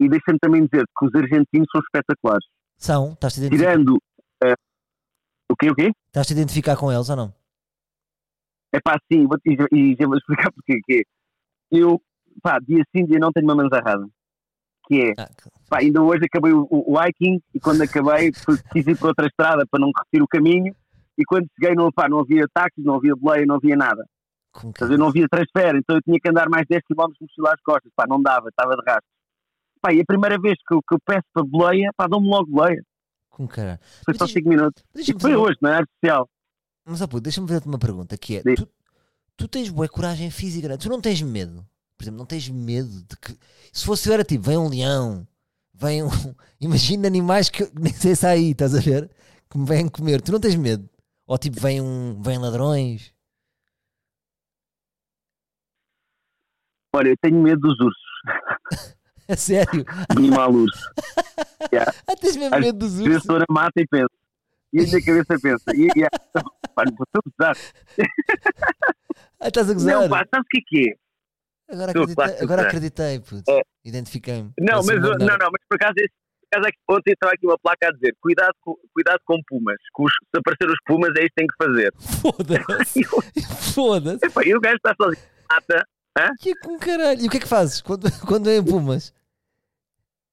[0.00, 2.44] E deixa-me também dizer que os argentinos são espetaculares.
[2.76, 3.12] São?
[3.12, 3.94] Estás-te a identificar, Tirando.
[3.96, 4.54] uh,
[5.50, 5.92] o quê, o quê?
[6.06, 7.34] estás-te a identificar com eles ou não?
[8.72, 9.56] É pá, sim, vou-te e,
[9.92, 11.02] e já vou explicar porque que é.
[11.70, 12.00] Eu,
[12.42, 14.06] pá, dia sim, dia não tenho uma manzarrada.
[14.86, 18.30] Que é, Ah, que- pá, ainda hoje acabei o, o- hiking e quando acabei
[18.72, 20.74] quis ir para outra estrada para não repetir o caminho
[21.16, 24.04] e quando cheguei não, pá, não havia táxis, não havia boleia, não havia nada.
[24.52, 27.54] com dizer, não havia transfer, então eu tinha que andar mais 10 km de mochila
[27.54, 29.08] às costas, pá, não dava, estava de rastro.
[29.80, 32.46] Pá, e a primeira vez que eu, que eu peço para boleia, pá, dão-me logo
[32.50, 32.82] boleia.
[33.30, 33.78] com caralho.
[34.04, 34.82] Foi só diz- 5 minutos.
[34.94, 36.28] E foi hoje, não é artificial.
[36.86, 38.68] Mas ó deixa-me fazer-te uma pergunta que é: tu,
[39.36, 40.78] tu tens boa coragem física, não é?
[40.78, 41.64] tu não tens medo?
[42.04, 43.34] Por exemplo, não tens medo de que.
[43.72, 45.26] Se fosse eu era tipo, vem um leão,
[45.72, 46.08] vem um.
[46.60, 49.10] Imagina animais que eu nem sei se há aí, estás a ver?
[49.48, 50.20] Que me vêm comer.
[50.20, 50.88] Tu não tens medo?
[51.26, 52.20] Ou tipo, vem um.
[52.22, 53.14] Vem ladrões.
[56.94, 58.02] Olha, eu tenho medo dos ursos,
[59.26, 59.84] A sério?
[60.10, 60.90] animal urso.
[62.06, 63.16] Ah, tens mesmo medo dos ursos?
[63.16, 64.10] estou na mata e penso.
[64.72, 65.74] E a minha cabeça pensa.
[65.74, 66.08] E, e,
[66.74, 67.56] pá, não vou usar.
[69.40, 70.02] Ah, estás a gozar?
[70.02, 71.03] Não, pá, sabes o que é que é?
[71.70, 72.66] Agora acreditei, agora gozar.
[72.66, 73.50] acreditei, puto.
[73.50, 73.62] É.
[73.84, 74.52] Identifiquei-me.
[74.58, 77.58] Não, mas, não, não, mas por acaso, por acaso é que ontem estava aqui uma
[77.58, 81.30] placa a dizer cuidado com, cuidado com pumas, os- se aparecer os pumas é isto
[81.30, 81.92] que tem que fazer.
[82.20, 83.00] Foda-se.
[83.36, 84.48] E Foda-se.
[84.48, 85.86] e o gajo está sozinho mata,
[86.40, 87.20] Que é com caralho.
[87.20, 89.12] E o que é que fazes quando, quando vêm pumas?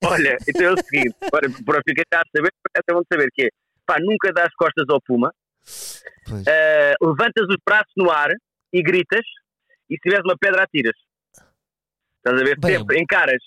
[0.04, 3.50] olha, então é o seguinte, para, para ficar a saber, até vão saber que é,
[3.86, 5.32] pá, nunca dás costas ao puma,
[6.48, 8.30] eh, levantas os braços no ar
[8.74, 9.22] e gritas,
[9.90, 10.96] e se tiveres uma pedra atiras.
[12.24, 12.60] Estás a ver?
[12.60, 13.42] Bem, Sempre, encaras.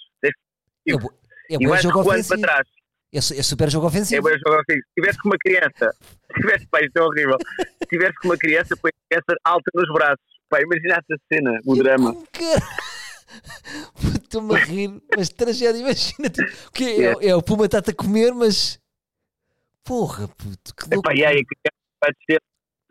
[0.86, 1.12] É, bu-
[1.50, 2.68] é e bom vais jogo para trás.
[3.12, 4.22] É, é super jogo É ofensivo.
[4.22, 4.82] bom jogo ofensivo.
[4.82, 7.36] Se estiveres com uma criança, se estiveres, pá, isto é horrível.
[7.40, 10.24] Se estiveres com uma criança, põe a criança alta nos braços.
[10.48, 12.14] Pá, imagina essa cena, o drama.
[14.22, 16.96] Estou-me a rir, mas tragédia, imagina tipo, o quê?
[17.20, 18.78] É, é, o puma está-te a comer, mas
[19.82, 21.08] porra, puto, que louco.
[21.10, 22.40] Epá, e aí a criança vai descer,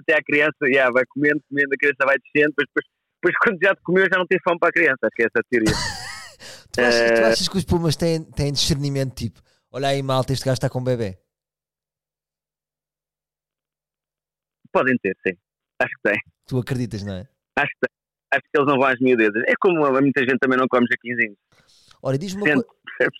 [0.02, 2.86] até a criança, yeah, vai comendo, comendo, a criança vai descendo, depois, depois,
[3.24, 4.98] depois quando já te comeu já não tem fome para a criança.
[5.04, 5.74] Acho que é essa a teoria.
[6.72, 10.34] tu, achas, tu eh, achas que os pumas têm, têm discernimento tipo, olha aí malta,
[10.34, 11.18] este gajo está com um bebê?
[14.72, 15.38] Podem ter, sim.
[15.80, 16.20] Acho que tem.
[16.48, 17.28] Tu acreditas, não é?
[17.58, 17.94] Acho que tem.
[18.34, 19.44] Acho que eles não vão às miudezas.
[19.48, 21.38] É como muita gente também não come jaquinzinhos.
[22.02, 22.76] Ora, e diz-me uma, co-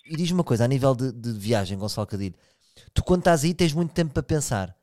[0.06, 2.36] e diz-me uma coisa, a nível de, de viagem, Gonçalo Cadilho,
[2.94, 4.76] tu quando estás aí tens muito tempo para pensar.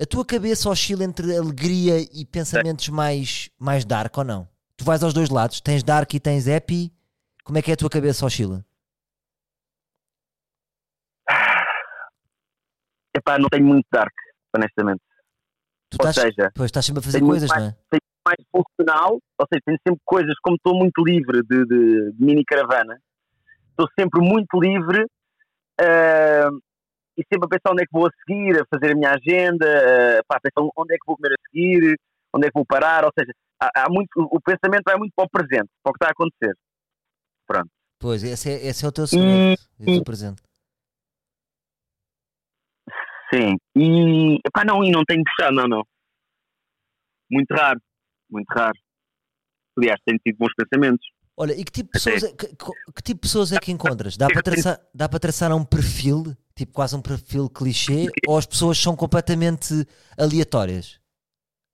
[0.00, 4.51] A tua cabeça oscila entre alegria e pensamentos mais, mais dark ou não?
[4.82, 6.92] Tu vais aos dois lados, tens dark e tens happy.
[7.44, 8.64] Como é que é a tua cabeça oscila?
[13.16, 14.12] Epá, não tenho muito dark,
[14.52, 15.00] honestamente.
[15.88, 17.98] Tu Ou estás, seja, pois, estás sempre a fazer tenho coisas, muito não é?
[18.26, 22.44] mais funcional, ou seja, tenho sempre coisas, como estou muito livre de, de- de mini
[22.44, 23.00] caravana,
[23.70, 25.06] estou sempre muito livre
[25.80, 26.50] ah,
[27.16, 29.64] e sempre a pensar onde é que vou a seguir, a fazer a minha agenda,
[30.18, 31.96] ah, pá, a pensar onde é que vou comer a seguir,
[32.34, 33.32] onde é que vou parar, ou seja,
[33.66, 36.10] há, há muito, o pensamento vai muito para o presente, para o que está a
[36.12, 36.54] acontecer.
[37.98, 40.42] Pois, esse é, esse é o teu segredo, é o teu presente.
[43.32, 45.82] Sim, e epá, não, e não tenho puxado, não, não.
[47.30, 47.80] Muito raro,
[48.30, 48.78] muito raro.
[49.78, 51.06] Aliás, tenho tido bons pensamentos.
[51.34, 54.18] Olha, e que tipo de pessoas é, que, que- tipo de pessoas é que encontras?
[54.18, 58.44] Dá para, traçar, dá para traçar um perfil, tipo quase um perfil clichê, ou as
[58.44, 59.86] pessoas são completamente
[60.18, 61.00] aleatórias?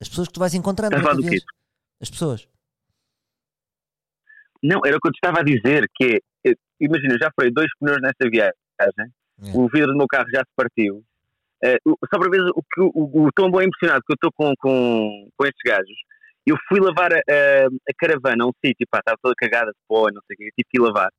[0.01, 1.45] As pessoas que tu vais encontrando Estás a falar do vezes.
[2.01, 2.49] As pessoas.
[4.63, 7.69] Não, era o que eu te estava a dizer, que é, imagina, já furei dois
[7.79, 8.55] pneus nesta viagem.
[9.41, 9.57] É.
[9.57, 11.05] o vidro do meu carro já se partiu.
[11.63, 14.53] Eh, só para ver o, que o, o tão bom impressionado que eu estou com,
[14.59, 15.97] com, com estes gajos.
[16.47, 19.79] Eu fui lavar a, a, a caravana a um sítio, pá, estava toda cagada de
[19.87, 21.11] pó, não sei o quê, tive que ir lavar.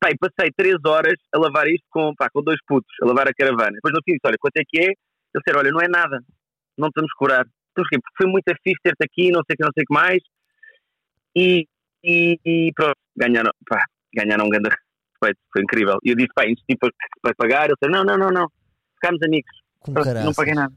[0.00, 3.28] Pá, e passei três horas a lavar isto com, pá, com dois putos, a lavar
[3.28, 3.72] a caravana.
[3.72, 4.90] Depois no fim disse, olha, quanto é que é?
[5.34, 6.18] Eu disse, olha, não é nada,
[6.76, 7.46] não te vamos cobrar.
[7.74, 10.22] Porque foi muito fixe ter-te aqui, não sei o que, não sei o que mais.
[11.34, 11.66] E,
[12.04, 15.98] e, e pronto, ganharam, pá, ganharam um grande respeito, foi incrível.
[16.04, 16.88] E eu disse, pá, isto tipo
[17.22, 17.64] vai pagar?
[17.64, 18.48] Ele disse, não, não, não, não,
[18.94, 19.50] ficámos amigos,
[19.80, 20.74] Com Pronto, não paguei nada.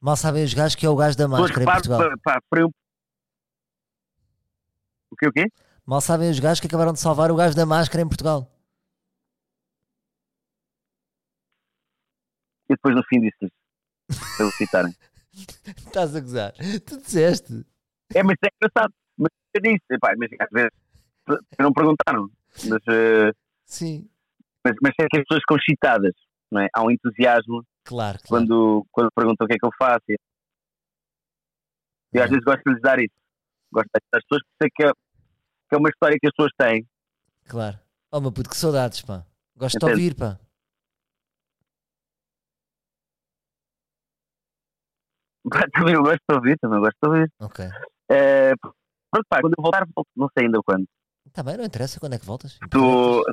[0.00, 2.00] Mal sabem os gajos que é o gajo da máscara em Portugal.
[2.22, 2.60] pá, pá.
[5.10, 5.46] O quê, o quê?
[5.86, 8.50] Mal sabem os gajos que acabaram de salvar o gajo da máscara em Portugal.
[12.68, 13.52] E depois no fim disse-lhes,
[14.36, 14.94] para eles citarem.
[15.78, 16.52] Estás a gozar.
[16.86, 17.64] Tu disseste.
[18.14, 18.92] É, mas é engraçado.
[19.18, 20.70] Mas eu disse, pá, mas às vezes
[21.58, 22.28] não perguntaram.
[22.68, 23.32] Mas, eh,
[23.66, 24.08] Sim.
[24.64, 26.12] mas, mas é que as pessoas ficam excitadas,
[26.50, 26.68] não é?
[26.74, 28.46] Há um entusiasmo Claro, claro.
[28.46, 30.04] quando, quando perguntam o que é que eu faço.
[30.08, 30.16] E
[32.12, 32.30] eu às É.
[32.30, 33.14] vezes gosto de lhes dar isso.
[33.72, 34.92] Gosto das pessoas porque sei que é,
[35.68, 36.86] que é uma história que as pessoas têm.
[37.48, 37.78] Claro.
[38.12, 39.24] Oh meu puto, que saudades, pá.
[39.56, 39.92] Gosto de Entende?
[40.00, 40.38] ouvir, pá.
[45.72, 47.30] Também eu gosto de ouvir, também eu gosto de ouvir.
[47.40, 47.64] Ok.
[48.10, 48.52] Eh,
[49.10, 50.84] pronto, pá, quando eu voltar, volto, não sei ainda quando.
[51.32, 52.58] Tá bem, não interessa quando é que voltas.
[52.62, 53.24] Estou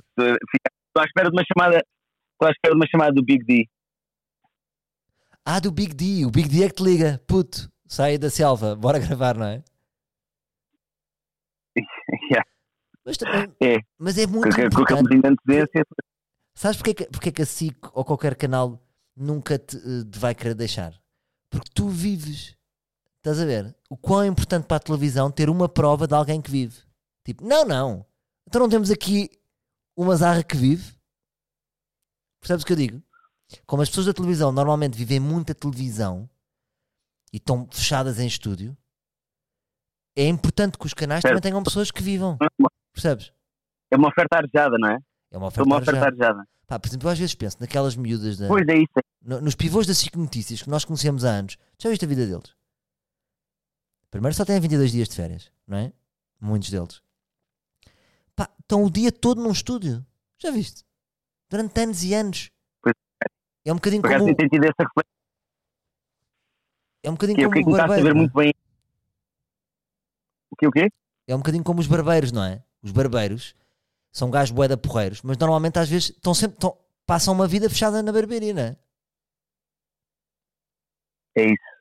[0.97, 1.78] à espera de uma chamada.
[1.78, 3.68] Estou à espera de uma chamada do Big D.
[5.45, 6.26] Ah, do Big D.
[6.26, 7.22] O Big D é que te liga.
[7.28, 8.76] Puto, sai da selva.
[8.76, 9.64] Bora gravar, não é?
[12.32, 12.45] Yeah.
[13.05, 13.78] Mas, também, É.
[13.97, 15.09] mas é muito com, com importante.
[15.09, 15.86] de antecedência.
[16.53, 18.80] Sabes porque é, que, porque é que a SIC ou qualquer canal
[19.16, 20.93] nunca te, eh, te vai querer deixar?
[21.52, 22.56] Porque tu vives.
[23.18, 23.76] Estás a ver?
[23.89, 26.82] O quão é importante para a televisão ter uma prova de alguém que vive.
[27.24, 28.06] Tipo, não, não.
[28.47, 29.30] Então não temos aqui
[29.95, 30.95] uma zarra que vive.
[32.41, 33.04] Percebes o que eu digo?
[33.68, 36.28] Como as pessoas da televisão normalmente vivem muita televisão
[37.32, 38.76] e estão fechadas em estúdio,
[40.18, 42.38] é importante que os canais também tenham pessoas que vivam.
[42.93, 43.32] Percebes?
[43.91, 44.97] É uma oferta arejada, não é?
[45.32, 45.70] É uma É oferta.
[45.70, 46.28] uma oferta arejada.
[46.28, 46.49] arejada.
[46.72, 48.94] Pá, por exemplo, eu às vezes penso naquelas miúdas da, Pois é isso.
[49.22, 51.58] no- nos pivôs da SIC Notícias que nós conhecemos há anos.
[51.78, 52.56] Já viste a vida deles?
[54.10, 55.92] Primeiro só têm 22 dias de férias, não é?
[56.40, 57.02] Muitos deles.
[58.34, 60.06] Pá, estão o dia todo num estúdio.
[60.38, 60.86] Já viste?
[61.50, 62.50] Durante anos e anos.
[62.82, 62.94] Pois
[63.66, 64.90] É um bocadinho como, tenho tido essa
[67.04, 68.02] é um bocadinho Que é como que é o que barbeiro.
[68.08, 68.14] saber é?
[68.18, 68.54] muito bem.
[70.52, 70.90] O quê, o quê?
[71.28, 72.64] É um bocadinho como os barbeiros, não é?
[72.82, 73.54] Os barbeiros
[74.12, 78.01] são gajos boeda porreiros, mas normalmente às vezes estão sempre, estão- passam uma vida fechada
[78.03, 78.76] na barbearia, não é?
[81.38, 81.72] É isso.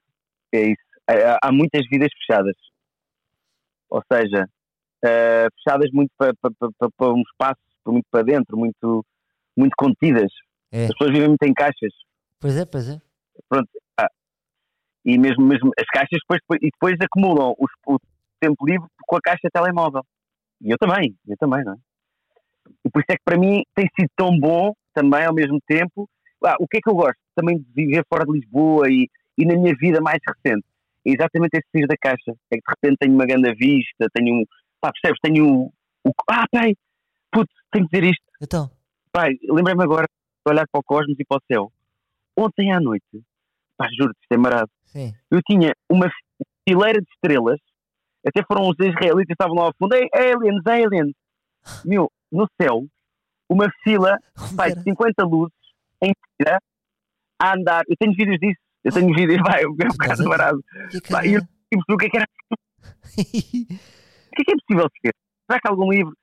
[0.52, 0.82] É isso.
[1.08, 2.54] Há, há muitas vidas fechadas.
[3.88, 4.48] Ou seja,
[5.04, 9.04] eh, fechadas muito para, para, para, para um espaço, muito para dentro, muito,
[9.56, 10.30] muito contidas.
[10.70, 10.84] É.
[10.84, 11.92] As pessoas vivem muito em caixas.
[12.38, 13.00] Pois é, pois é.
[15.04, 17.98] E mesmo, mesmo as caixas depois, e depois acumulam os- o
[18.38, 20.04] tempo livre com a caixa telemóvel.
[20.60, 21.76] E eu também, eu também, não é?
[22.84, 26.08] E por isso é que para mim tem sido tão bom também ao mesmo tempo.
[26.44, 27.18] Ah, o que é que eu gosto?
[27.34, 29.08] Também de viver fora de Lisboa e,
[29.38, 30.64] e na minha vida mais recente.
[31.06, 32.32] É exatamente esse sair da caixa.
[32.50, 34.44] É que de repente tenho uma grande vista, tenho um.
[34.80, 35.20] Pá, percebes?
[35.22, 35.72] Tenho o.
[36.04, 36.74] o ah, pai,
[37.30, 38.24] puto, tenho que dizer isto.
[38.40, 38.70] Então,
[39.12, 41.72] Pai, lembrei-me agora de olhar para o cosmos e para o céu.
[42.36, 43.04] Ontem à noite,
[43.76, 45.12] pá, juro-te, isto é marado sim.
[45.30, 46.08] eu tinha uma
[46.68, 47.58] fileira de estrelas,
[48.26, 51.12] até foram os israelitas que estavam lá ao fundo, "Ei, aliens, aliens.
[51.84, 52.84] Meu, no céu,
[53.48, 54.16] uma fila,
[54.56, 55.54] pai, de 50 luzes,
[56.02, 56.58] em fila,
[57.40, 57.82] a andar.
[57.88, 60.60] Eu tenho vídeos disso, eu tenho vídeos, vai, é um bocado marado.
[60.90, 62.26] Que Pá, e eu tipo, o que é que era,
[63.16, 65.14] o que é que é possível ser?
[65.46, 66.14] Será que algum livro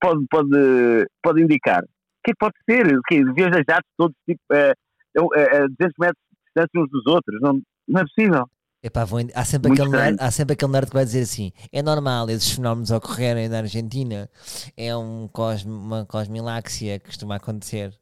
[0.00, 1.82] pode, pode, pode indicar?
[1.82, 2.86] O que é que pode ser?
[2.86, 7.40] O a jatos todos, tipo, a, a, a 200 metros de distância uns dos outros?
[7.40, 8.44] Não, não é possível.
[8.86, 9.02] Epá,
[9.34, 12.30] há, sempre Muito aquele nerd, há sempre aquele nerd que vai dizer assim: é normal
[12.30, 14.30] esses fenómenos ocorrerem na Argentina,
[14.76, 17.92] é um cosmo, uma cosmiláxia que costuma acontecer.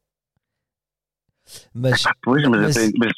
[1.72, 3.12] Mas Ah, pois, mas, Mas- tenho- mas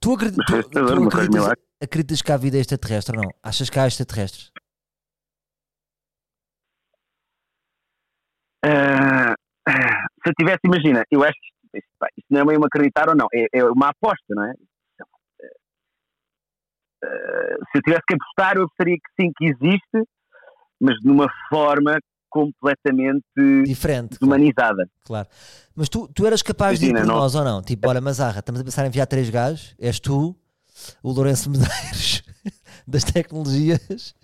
[0.00, 0.16] tu, tu-
[0.70, 1.48] tu acreditas,
[1.82, 3.30] acreditas que há vida extraterrestre ou não?
[3.42, 4.52] Achas que há extraterrestres?
[8.64, 9.34] Ah,
[9.66, 11.32] se eu tivesse, imagina, eu acho
[11.72, 14.54] que isto não é meio acreditar ou não, é, é uma aposta, não é?
[17.02, 20.08] Ah, se eu tivesse que apostar, eu apostaria que sim, que existe,
[20.80, 21.98] mas de uma forma
[22.28, 23.24] completamente
[23.66, 24.18] Diferente.
[24.18, 24.20] Claro.
[24.20, 24.88] desumanizada.
[25.04, 25.28] claro.
[25.74, 27.62] Mas tu, tu eras capaz de ir Imagina, por não- nós ou não?
[27.62, 30.36] Tipo, olha, Mazarra, estamos a pensar em enviar três gajos, és tu,
[31.02, 32.22] o Lourenço Medeiros
[32.86, 34.14] das tecnologias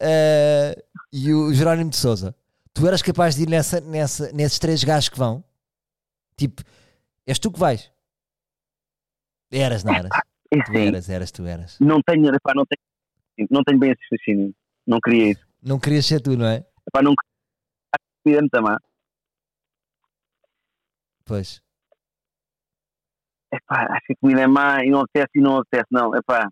[0.00, 2.34] eh, e o Jerónimo de Souza.
[2.74, 5.44] Tu eras capaz de ir nessa, nessa, nesses três gajos que vão?
[6.36, 6.62] Tipo,
[7.26, 7.90] és tu que vais.
[9.52, 10.10] Eras, não eras?
[10.52, 11.78] Assim, eras, eras, tu eras.
[11.78, 14.54] não tenho, epá, não tenho, não tenho bem esse raciocínio.
[14.86, 15.46] Não queria isso.
[15.62, 16.64] Não querias ser tu, não é?
[16.88, 17.14] Epá, não
[18.24, 18.78] queria má.
[21.24, 21.62] Pois.
[23.52, 25.86] Epá, acho que a comida é má e não apetece e não apetece.
[25.90, 26.48] Não, epá.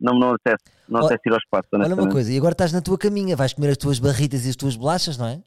[0.00, 0.64] Não, não apetece.
[0.88, 3.54] Não apetece ir ao espaço, Olha uma coisa, e agora estás na tua caminha, vais
[3.54, 5.42] comer as tuas barritas e as tuas bolachas, não é?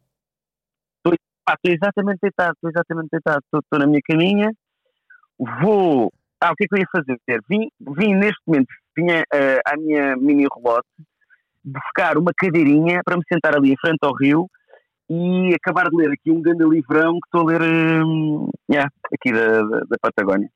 [1.55, 3.41] Estou exatamente deitado, estou exatamente deitado.
[3.45, 4.51] Estou, estou na minha caminha.
[5.61, 6.11] Vou.
[6.41, 7.41] Ah, o que é que eu ia fazer?
[7.49, 10.87] Vim, vim neste momento, vinha eh, à minha mini relote,
[11.63, 14.47] buscar uma cadeirinha para me sentar ali em frente ao rio
[15.09, 19.31] e acabar de ler aqui um grande livrão que estou a ler hum, yeah, aqui
[19.31, 20.49] da, da, da Patagónia.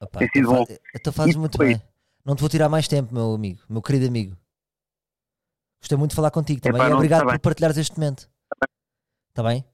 [0.00, 0.76] Opa, Tem sido então, bom.
[0.94, 1.80] então fazes muito bem.
[2.24, 4.36] Não te vou tirar mais tempo, meu amigo, meu querido amigo.
[5.80, 6.80] Gostei muito de falar contigo também.
[6.80, 7.40] Epá, não, obrigado tá por bem.
[7.40, 8.28] partilhares este momento.
[9.30, 9.64] Está bem?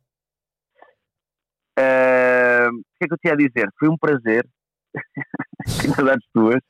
[1.78, 3.68] Ah, o que é que eu te ia dizer?
[3.78, 4.48] Foi um prazer.
[5.80, 6.60] Tenho saudades tuas.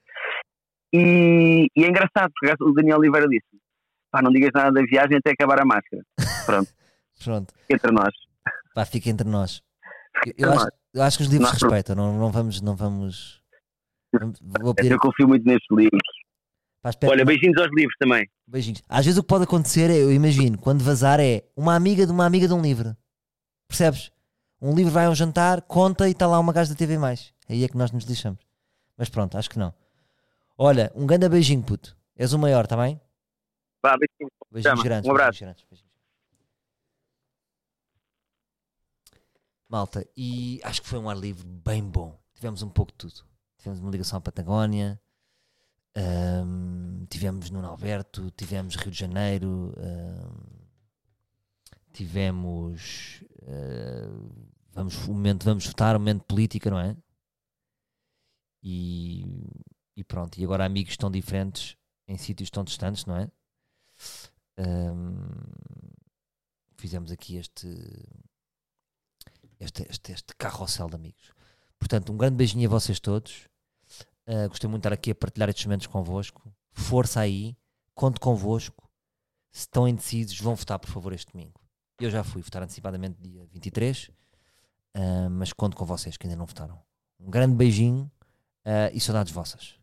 [0.92, 3.46] E, e é engraçado, porque o Daniel Oliveira disse:
[4.10, 6.02] pá, não digas nada da viagem até acabar a máscara.
[6.46, 7.52] Pronto.
[7.70, 8.14] Entre nós.
[8.74, 9.60] Pá, fica entre nós.
[10.36, 10.70] Eu, acho, nós.
[10.94, 12.60] eu acho que os livros Não, respeitam, não, não vamos.
[12.60, 13.42] Não vamos
[14.40, 14.92] vou pedir.
[14.92, 16.00] Eu confio muito nestes livros.
[16.80, 18.26] Pá, Olha, beijinhos aos livros também.
[18.46, 18.82] beijinhos.
[18.88, 22.12] Às vezes o que pode acontecer é, eu imagino, quando vazar é uma amiga de
[22.12, 22.96] uma amiga de um livro.
[23.68, 24.10] Percebes?
[24.60, 26.96] Um livro vai a um jantar, conta e está lá uma gaja da TV.
[27.48, 28.47] Aí é que nós nos lixamos.
[28.98, 29.72] Mas pronto, acho que não.
[30.58, 31.96] Olha, um grande beijinho, puto.
[32.16, 33.00] És o maior, está bem?
[33.80, 34.32] Vá, beijinhos.
[34.50, 35.08] Beijinhos grandes.
[35.08, 35.38] Um abraço.
[35.38, 35.88] beijinhos grandes, beijinhos.
[39.68, 42.18] Malta, e acho que foi um ar livre bem bom.
[42.34, 43.24] Tivemos um pouco de tudo.
[43.58, 45.00] Tivemos uma ligação à Patagónia,
[45.94, 50.58] ahm, tivemos Nuno Alberto, tivemos Rio de Janeiro, ahm,
[51.92, 54.08] tivemos ah,
[54.72, 56.96] vamos, o momento vamos votar, o momento política, não é?
[58.62, 59.24] E,
[59.96, 63.30] e pronto, e agora amigos tão diferentes em sítios tão distantes, não é?
[64.56, 65.18] Ahm,
[66.76, 67.68] fizemos aqui este,
[69.60, 71.32] este, este, este carrossel de amigos.
[71.78, 73.48] Portanto, um grande beijinho a vocês todos.
[74.26, 76.52] Ah, gostei muito de estar aqui a partilhar estes momentos convosco.
[76.72, 77.56] Força aí,
[77.94, 78.88] conto convosco.
[79.50, 81.60] Se estão indecisos, vão votar, por favor, este domingo.
[82.00, 84.10] Eu já fui votar antecipadamente dia 23,
[84.94, 86.80] ah, mas conto com vocês que ainda não votaram.
[87.20, 88.10] Um grande beijinho
[88.64, 89.74] ah, e saudades vossas.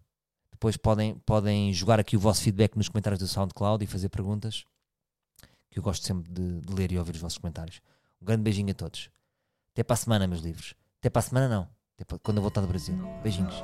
[0.51, 4.65] Depois podem, podem jogar aqui o vosso feedback nos comentários do SoundCloud e fazer perguntas,
[5.69, 7.81] que eu gosto sempre de, de ler e ouvir os vossos comentários.
[8.21, 9.09] Um grande beijinho a todos.
[9.73, 10.73] Até para a semana, meus livros.
[10.99, 11.69] Até para a semana, não.
[11.95, 12.95] Até para- quando eu voltar do Brasil.
[13.21, 13.55] Beijinhos.